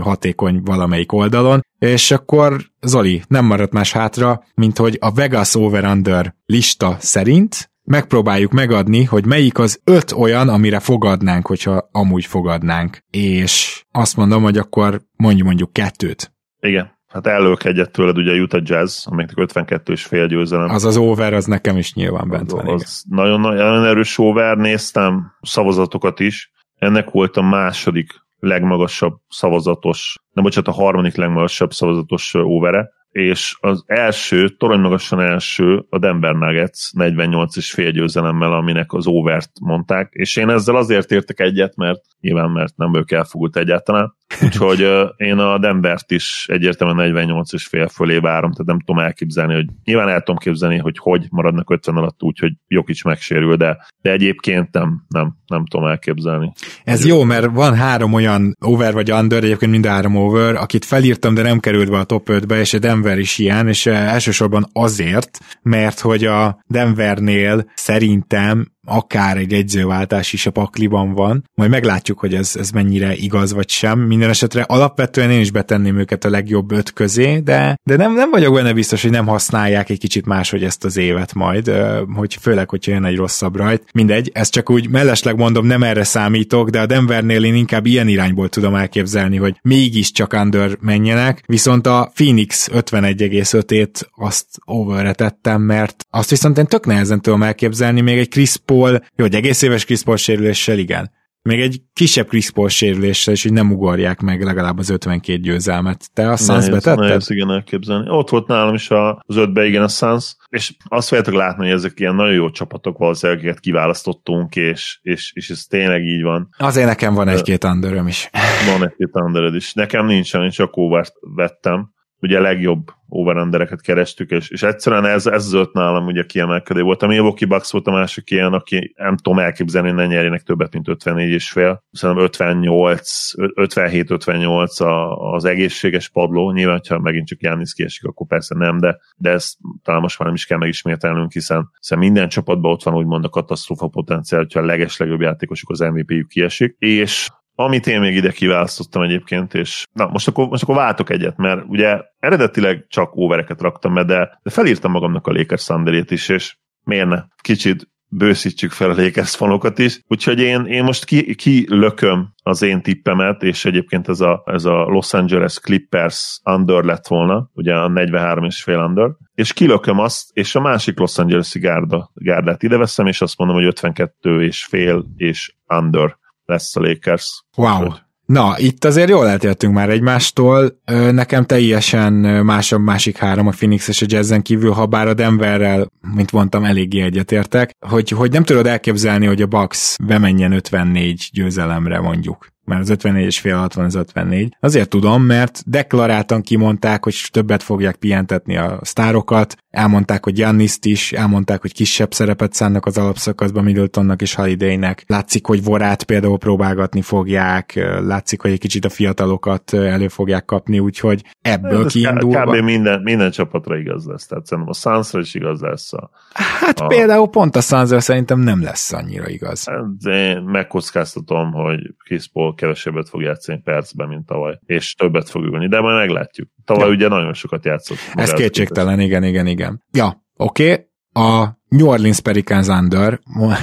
[0.00, 6.34] hatékony valamelyik oldalon, és akkor Zoli, nem maradt más hátra, mint hogy a Vegas Over-Under
[6.46, 12.98] lista szerint megpróbáljuk megadni, hogy melyik az öt olyan, amire fogadnánk, hogyha amúgy fogadnánk.
[13.10, 16.32] És azt mondom, hogy akkor mondjuk mondjuk kettőt.
[16.60, 16.92] Igen.
[17.14, 20.70] Hát ellök egyet tőled ugye Utah Jazz, amiknek 52 és fél győzelem.
[20.70, 22.68] Az az over, az nekem is nyilván bent van.
[22.68, 26.50] Az nagyon, nagyon erős over, néztem szavazatokat is.
[26.74, 33.84] Ennek volt a második legmagasabb szavazatos, nem bocsánat, a harmadik legmagasabb szavazatos óvere, és az
[33.86, 40.08] első, torony magasan első a Denver Nuggets 48 és fél győzelemmel, aminek az overt mondták,
[40.12, 44.80] és én ezzel azért értek egyet, mert nyilván mert nem vagyok elfogult egyáltalán, úgyhogy
[45.16, 49.66] én a Denvert is egyértelműen 48 és fél fölé várom, tehát nem tudom elképzelni, hogy
[49.84, 54.10] nyilván el tudom képzelni, hogy hogy maradnak 50 alatt úgy, hogy Jokic megsérül, de, de
[54.10, 56.52] egyébként nem, nem, nem tudom elképzelni.
[56.84, 61.34] Ez jó, mert van három olyan over vagy under, egyébként mind három over, akit felírtam,
[61.34, 65.38] de nem került be a top 5-be, és a Denver is ilyen, és elsősorban azért,
[65.62, 71.44] mert hogy a Denvernél szerintem akár egy egyzőváltás is a pakliban van.
[71.54, 73.98] Majd meglátjuk, hogy ez, ez mennyire igaz vagy sem.
[74.00, 78.30] Minden esetre alapvetően én is betenném őket a legjobb öt közé, de, de nem, nem
[78.30, 81.72] vagyok benne biztos, hogy nem használják egy kicsit máshogy ezt az évet majd,
[82.14, 83.84] hogy főleg, hogyha jön egy rosszabb rajt.
[83.92, 88.08] Mindegy, ezt csak úgy mellesleg mondom, nem erre számítok, de a Denvernél én inkább ilyen
[88.08, 96.06] irányból tudom elképzelni, hogy mégiscsak under menjenek, viszont a Phoenix 51,5-ét azt overre tettem, mert
[96.10, 98.73] azt viszont én tök nehezen tudom elképzelni, még egy Chris Paul,
[99.16, 101.10] jó, egy egész éves Chris Paul sérüléssel, igen.
[101.48, 106.10] Még egy kisebb Chris Paul sérüléssel, és hogy nem ugorják meg legalább az 52 győzelmet.
[106.12, 106.98] Te a Suns betetted?
[106.98, 108.08] Nehéz, igen, elképzelni.
[108.08, 112.00] Ott volt nálam is az ötbe, igen, a Suns, és azt fogjátok látni, hogy ezek
[112.00, 116.48] ilyen nagyon jó csapatok valószínűleg, akiket kiválasztottunk, és, és, és ez tényleg így van.
[116.58, 118.30] Azért nekem van egy-két underöm is.
[118.66, 119.72] Van egy-két underöd is.
[119.72, 121.92] Nekem nincsen, én csak óvárt vettem.
[122.24, 127.02] Ugye legjobb overundereket kerestük, és, és egyszerűen ez, ez zöld nálam ugye kiemelkedő volt.
[127.02, 130.88] A Milwaukee Bucks volt a másik ilyen, aki nem tudom elképzelni, ne nyerjenek többet, mint
[130.88, 131.84] 54 és fél.
[131.90, 136.50] Szerintem 58, 57-58 az egészséges padló.
[136.50, 140.26] Nyilván, ha megint csak Jánisz kiesik, akkor persze nem, de, de ezt talán most már
[140.26, 144.60] nem is kell megismételnünk, hiszen, hiszen minden csapatban ott van úgymond a katasztrófa potenciál, hogyha
[144.60, 146.76] a legeslegjobb játékosuk az MVP-jük kiesik.
[146.78, 151.36] És amit én még ide kiválasztottam egyébként, és na, most akkor, most akkor váltok egyet,
[151.36, 156.28] mert ugye eredetileg csak óvereket raktam be, de, de felírtam magamnak a Lakers Thunderét is,
[156.28, 157.22] és miért ne?
[157.40, 160.00] Kicsit bőszítsük fel a Lakers fanokat is.
[160.08, 164.64] Úgyhogy én, én most ki, ki lököm az én tippemet, és egyébként ez a, ez
[164.64, 169.98] a Los Angeles Clippers under lett volna, ugye a 43 és fél under, és kilököm
[169.98, 174.42] azt, és a másik Los Angeles-i gárda, gárdát ide veszem, és azt mondom, hogy 52
[174.42, 177.44] és fél és under lesz a Lakers.
[177.56, 177.88] Wow.
[178.26, 180.80] Na, itt azért jól eltértünk már egymástól.
[181.10, 182.12] Nekem teljesen
[182.44, 186.32] más a másik három, a Phoenix és a Jazzen kívül, ha bár a Denverrel, mint
[186.32, 192.46] mondtam, eléggé egyetértek, hogy, hogy nem tudod elképzelni, hogy a Bucks bemenjen 54 győzelemre mondjuk
[192.64, 194.56] mert az 54 és fél alatt van az 54.
[194.60, 201.12] Azért tudom, mert deklaráltan kimondták, hogy többet fogják pihentetni a sztárokat, elmondták, hogy Janniszt is,
[201.12, 205.04] elmondták, hogy kisebb szerepet szánnak az alapszakaszban Middletonnak és Holidaynek.
[205.06, 210.78] Látszik, hogy Vorát például próbálgatni fogják, látszik, hogy egy kicsit a fiatalokat elő fogják kapni,
[210.78, 212.44] úgyhogy ebből hát, kiindulva...
[212.44, 212.64] Kb.
[212.64, 215.92] minden, minden csapatra igaz lesz, tehát szerintem a Sunsra is igaz lesz.
[215.92, 216.86] A, hát a...
[216.86, 219.64] például pont a Sunsra szerintem nem lesz annyira igaz.
[219.64, 225.42] Hát, de megkockáztatom, hogy Chris Paul kevesebbet fog játszani percben, mint tavaly, és többet fog
[225.42, 226.48] ülni, de majd meglátjuk.
[226.64, 226.94] Tavaly ja.
[226.94, 227.98] ugye nagyon sokat játszott.
[228.14, 229.82] Ez kétségtelen, igen, igen, igen.
[229.90, 230.84] Ja, oké, okay.
[231.12, 233.20] a New Orleans Pelicans under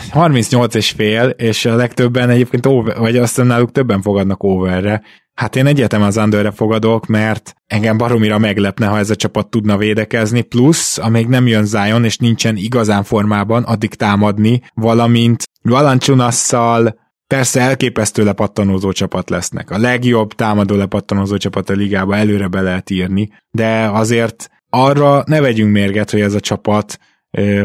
[0.10, 5.02] 38 és fél, és a legtöbben egyébként over, vagy azt hiszem náluk többen fogadnak overre,
[5.34, 9.78] Hát én egyetem az underre fogadok, mert engem baromira meglepne, ha ez a csapat tudna
[9.78, 17.00] védekezni, plusz, amíg nem jön Zion, és nincsen igazán formában, addig támadni, valamint Valanciunasszal
[17.32, 19.70] persze elképesztő lepattanózó csapat lesznek.
[19.70, 25.42] A legjobb támadó lepattanózó csapat a ligába előre be lehet írni, de azért arra ne
[25.42, 27.00] vegyünk mérget, hogy ez a csapat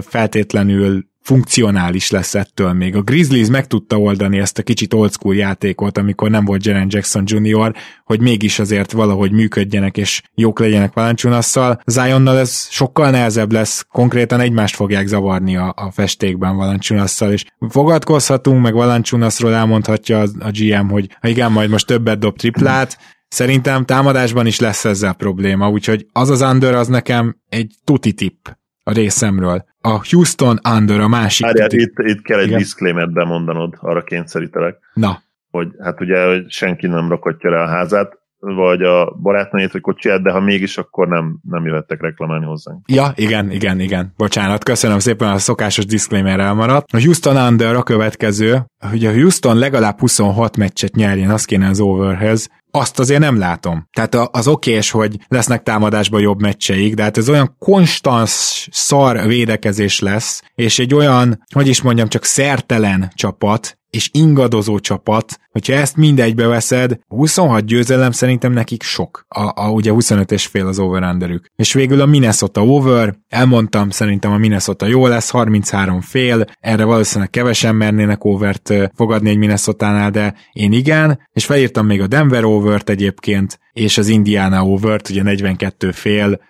[0.00, 2.96] feltétlenül funkcionális lesz ettől még.
[2.96, 6.86] A Grizzlies meg tudta oldani ezt a kicsit old school játékot, amikor nem volt Jaren
[6.90, 7.74] Jackson Jr.,
[8.04, 11.80] hogy mégis azért valahogy működjenek és jók legyenek Valanciunasszal.
[11.86, 18.62] Zionnal ez sokkal nehezebb lesz, konkrétan egymást fogják zavarni a, a festékben Valanciunasszal, és fogadkozhatunk,
[18.62, 22.98] meg Valanciunaszról elmondhatja a, a GM, hogy ha igen, majd most többet dob triplát,
[23.28, 28.46] Szerintem támadásban is lesz ezzel probléma, úgyhogy az az under az nekem egy tuti tipp
[28.82, 29.64] a részemről.
[29.86, 31.46] A Houston Under a másik.
[31.46, 34.78] Várjál, itt, itt kell egy disclaimer bemondanod, arra kényszerítelek.
[34.94, 35.22] Na.
[35.50, 40.22] Hogy hát ugye, hogy senki nem rakatja rá a házat, vagy a barátnőjét, vagy kocsiját,
[40.22, 42.88] de ha mégis, akkor nem, nem jöhettek reklamálni hozzánk.
[42.88, 44.12] Ja, igen, igen, igen.
[44.16, 46.92] Bocsánat, köszönöm szépen, a szokásos disclaimer elmaradt.
[46.92, 51.80] A Houston Under a következő, hogy a Houston legalább 26 meccset nyerjen, az kéne az
[51.80, 53.88] overhez, azt azért nem látom.
[53.92, 60.00] Tehát az okés, hogy lesznek támadásban jobb meccseik, de hát ez olyan konstans szar védekezés
[60.00, 65.96] lesz, és egy olyan, hogy is mondjam, csak szertelen csapat, és ingadozó csapat, hogyha ezt
[65.96, 69.24] mindegybe veszed, 26 győzelem szerintem nekik sok.
[69.28, 71.16] A, a ugye 25 és fél az over
[71.56, 77.30] És végül a Minnesota over, elmondtam, szerintem a Minnesota jó lesz, 33 fél, erre valószínűleg
[77.30, 82.90] kevesen mernének overt fogadni egy Minnesota-nál, de én igen, és felírtam még a Denver overt
[82.90, 86.40] egyébként, és az Indiana overt, ugye 42 fél,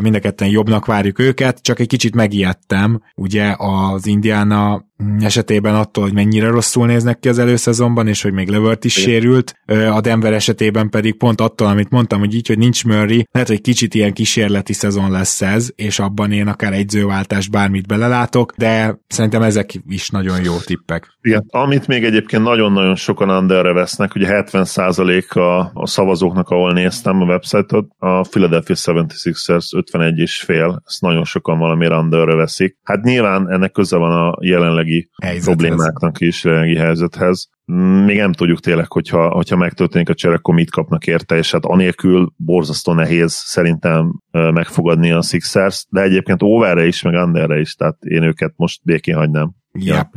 [0.00, 4.84] mind a ketten jobbnak várjuk őket, csak egy kicsit megijedtem, ugye az Indiana
[5.18, 9.10] esetében attól, hogy mennyire rosszul néznek ki az előszezonban, és hogy még Levert is Igen.
[9.10, 9.54] sérült,
[9.92, 13.60] a Denver esetében pedig pont attól, amit mondtam, hogy így, hogy nincs Murray, lehet, hogy
[13.60, 19.42] kicsit ilyen kísérleti szezon lesz ez, és abban én akár egyzőváltás bármit belelátok, de szerintem
[19.42, 21.16] ezek is nagyon jó tippek.
[21.20, 27.20] Igen, amit még egyébként nagyon-nagyon sokan underre vesznek, ugye 70% a, a szavazóknak, ahol néztem
[27.20, 32.76] a website-ot, a Philadelphia 76ers 51 és fél, ezt nagyon sokan valamiért underre veszik.
[32.82, 35.56] Hát nyilván ennek köze van a jelenlegi helyzethez.
[35.56, 37.48] problémáknak is, jelenlegi helyzethez.
[38.04, 41.64] Még nem tudjuk tényleg, hogyha, hogyha megtörténik a csere, akkor mit kapnak érte, és hát
[41.64, 47.96] anélkül borzasztó nehéz szerintem megfogadni a Sixers, de egyébként overre is, meg underre is, tehát
[48.00, 49.52] én őket most békén hagynám.
[49.72, 50.08] Yep.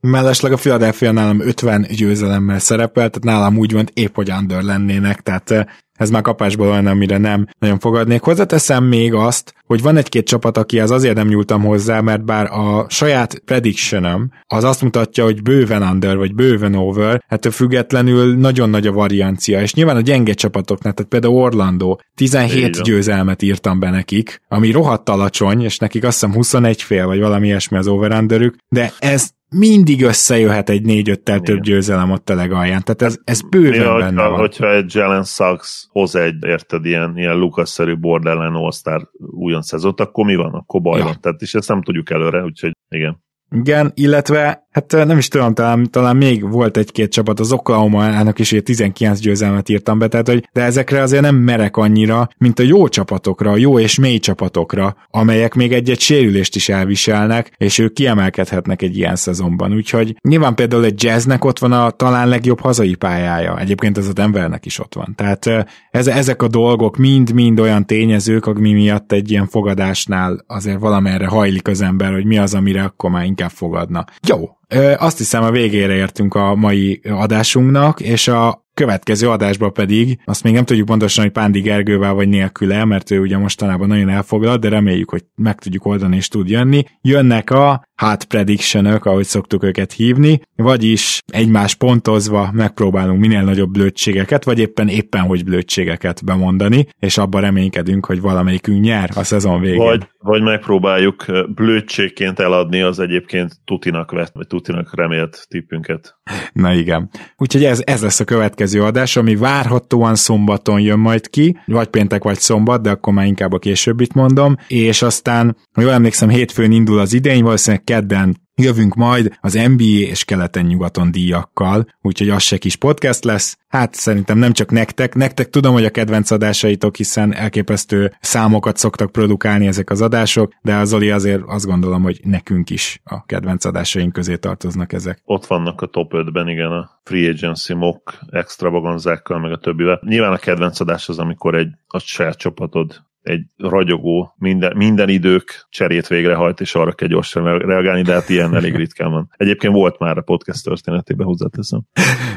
[0.00, 5.20] Mellesleg a Philadelphia nálam 50 győzelemmel szerepel, tehát nálam úgy van, épp hogy under lennének,
[5.20, 5.66] tehát
[5.98, 8.20] ez már kapásból olyan, amire nem nagyon fogadnék.
[8.20, 12.86] Hozzáteszem még azt, hogy van egy-két csapat, akihez azért nem nyúltam hozzá, mert bár a
[12.88, 18.86] saját predictionem az azt mutatja, hogy bőven under, vagy bőven over, ettől függetlenül nagyon nagy
[18.86, 24.40] a variancia, és nyilván a gyenge csapatoknak, tehát például Orlando, 17 győzelmet írtam be nekik,
[24.48, 28.24] ami rohadt alacsony, és nekik azt hiszem 21 fél, vagy valami ilyesmi az over
[28.68, 32.82] de ez mindig összejöhet egy négy-öttel több győzelem ott a legalján.
[32.84, 34.38] Tehát ez, ez bőven ja, benne hogyha, van.
[34.38, 40.24] Hogyha egy Jalen Sachs hoz egy, érted, ilyen, ilyen Lucas-szerű borderline all újon szezont, akkor
[40.24, 40.52] mi van?
[40.52, 41.04] Akkor baj ja.
[41.04, 41.20] van.
[41.20, 43.26] Tehát és ezt nem tudjuk előre, úgyhogy igen.
[43.50, 48.54] Igen, illetve hát nem is tudom, talán, talán még volt egy-két csapat, az Oklahoma-nak is
[48.64, 52.88] 19 győzelmet írtam be, tehát hogy, de ezekre azért nem merek annyira, mint a jó
[52.88, 58.82] csapatokra, a jó és mély csapatokra, amelyek még egy-egy sérülést is elviselnek, és ők kiemelkedhetnek
[58.82, 59.74] egy ilyen szezonban.
[59.74, 64.12] Úgyhogy nyilván például egy jazznek ott van a talán legjobb hazai pályája, egyébként ez a
[64.12, 65.14] Denvernek is ott van.
[65.16, 65.46] Tehát
[65.90, 71.68] ez, ezek a dolgok mind-mind olyan tényezők, ami miatt egy ilyen fogadásnál azért valamerre hajlik
[71.68, 74.04] az ember, hogy mi az, amire akkor már inkább fogadna.
[74.26, 74.58] Jó,
[74.96, 80.52] azt hiszem a végére értünk a mai adásunknak, és a következő adásban pedig, azt még
[80.52, 84.68] nem tudjuk pontosan, hogy Pándi Gergővel vagy nélküle, mert ő ugye mostanában nagyon elfoglalt, de
[84.68, 86.84] reméljük, hogy meg tudjuk oldani és tud jönni.
[87.02, 94.44] Jönnek a hot prediction ahogy szoktuk őket hívni, vagyis egymás pontozva megpróbálunk minél nagyobb blödségeket,
[94.44, 99.78] vagy éppen éppen hogy blödségeket bemondani, és abban reménykedünk, hogy valamelyikünk nyer a szezon végén.
[99.78, 101.24] Vagy, vagy megpróbáljuk
[101.54, 106.18] blödségként eladni az egyébként Tutinak vett, vagy Tutinak remélt tippünket.
[106.52, 107.10] Na igen.
[107.36, 112.22] Úgyhogy ez, ez lesz a következő adás, ami várhatóan szombaton jön majd ki, vagy péntek,
[112.22, 116.72] vagy szombat, de akkor már inkább a későbbit mondom, és aztán, ha jól emlékszem, hétfőn
[116.72, 122.58] indul az idény, valószínűleg kedden Jövünk majd az NBA és keleten-nyugaton díjakkal, úgyhogy az se
[122.58, 123.58] kis podcast lesz.
[123.68, 129.12] Hát szerintem nem csak nektek, nektek tudom, hogy a kedvenc adásaitok, hiszen elképesztő számokat szoktak
[129.12, 133.64] produkálni ezek az adások, de az Zoli azért azt gondolom, hogy nekünk is a kedvenc
[133.64, 135.20] adásaink közé tartoznak ezek.
[135.24, 140.00] Ott vannak a top 5-ben, igen, a free agency mock extravaganzákkal, meg a többivel.
[140.04, 145.66] Nyilván a kedvenc adás az, amikor egy a saját csapatod egy ragyogó, minden, minden idők
[145.68, 149.30] cserét végrehajt, és arra kell gyorsan reagálni, de hát ilyen elég ritkán van.
[149.36, 151.80] Egyébként volt már a podcast történetében, hozzáteszem.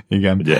[0.07, 0.38] Igen.
[0.38, 0.57] Ugye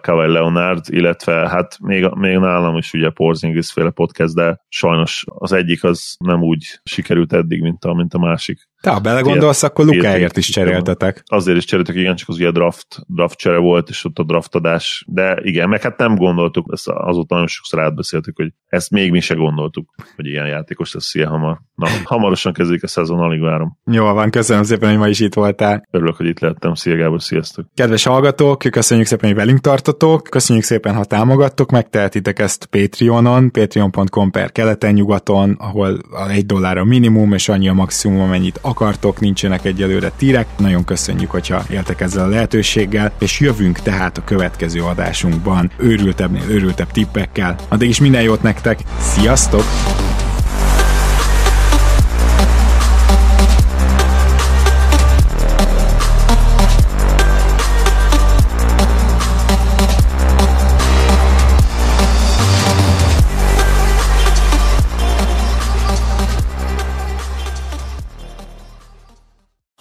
[0.00, 5.52] Kawai Leonard, illetve hát még, még nálam is ugye Porzingis féle podcast, de sajnos az
[5.52, 8.67] egyik az nem úgy sikerült eddig, mint a, mint a másik.
[8.80, 11.22] Te, ha belegondolsz, akkor Lukáért is cseréltetek.
[11.26, 15.04] Azért is cseréltek, igen, csak az ugye draft, draft csere volt, és ott a draftadás,
[15.08, 19.20] de igen, meg hát nem gondoltuk, ezt azóta nagyon sokszor átbeszéltük, hogy ezt még mi
[19.20, 21.58] se gondoltuk, hogy ilyen játékos lesz ilyen hamar.
[21.74, 23.78] Na, hamarosan kezdődik a szezon, alig várom.
[23.84, 25.86] Jó van, köszönöm szépen, hogy ma is itt voltál.
[25.90, 26.74] Örülök, hogy itt lettem.
[26.74, 27.66] Szia Gábor, sziasztok!
[27.74, 34.30] Kedves hallgatók, köszönjük szépen, hogy velünk tartotok, köszönjük szépen, ha támogattok, megtehetitek ezt Patreonon, patreon.com
[34.30, 35.98] per keleten-nyugaton, ahol
[36.28, 40.46] egy dollár a minimum, és annyi a maximum, amennyit akartok, nincsenek egyelőre tírek.
[40.58, 46.90] Nagyon köszönjük, hogyha éltek ezzel a lehetőséggel, és jövünk tehát a következő adásunkban őrültebb, őrültebb
[46.90, 47.56] tippekkel.
[47.68, 49.64] Addig is minden jót nektek, sziasztok!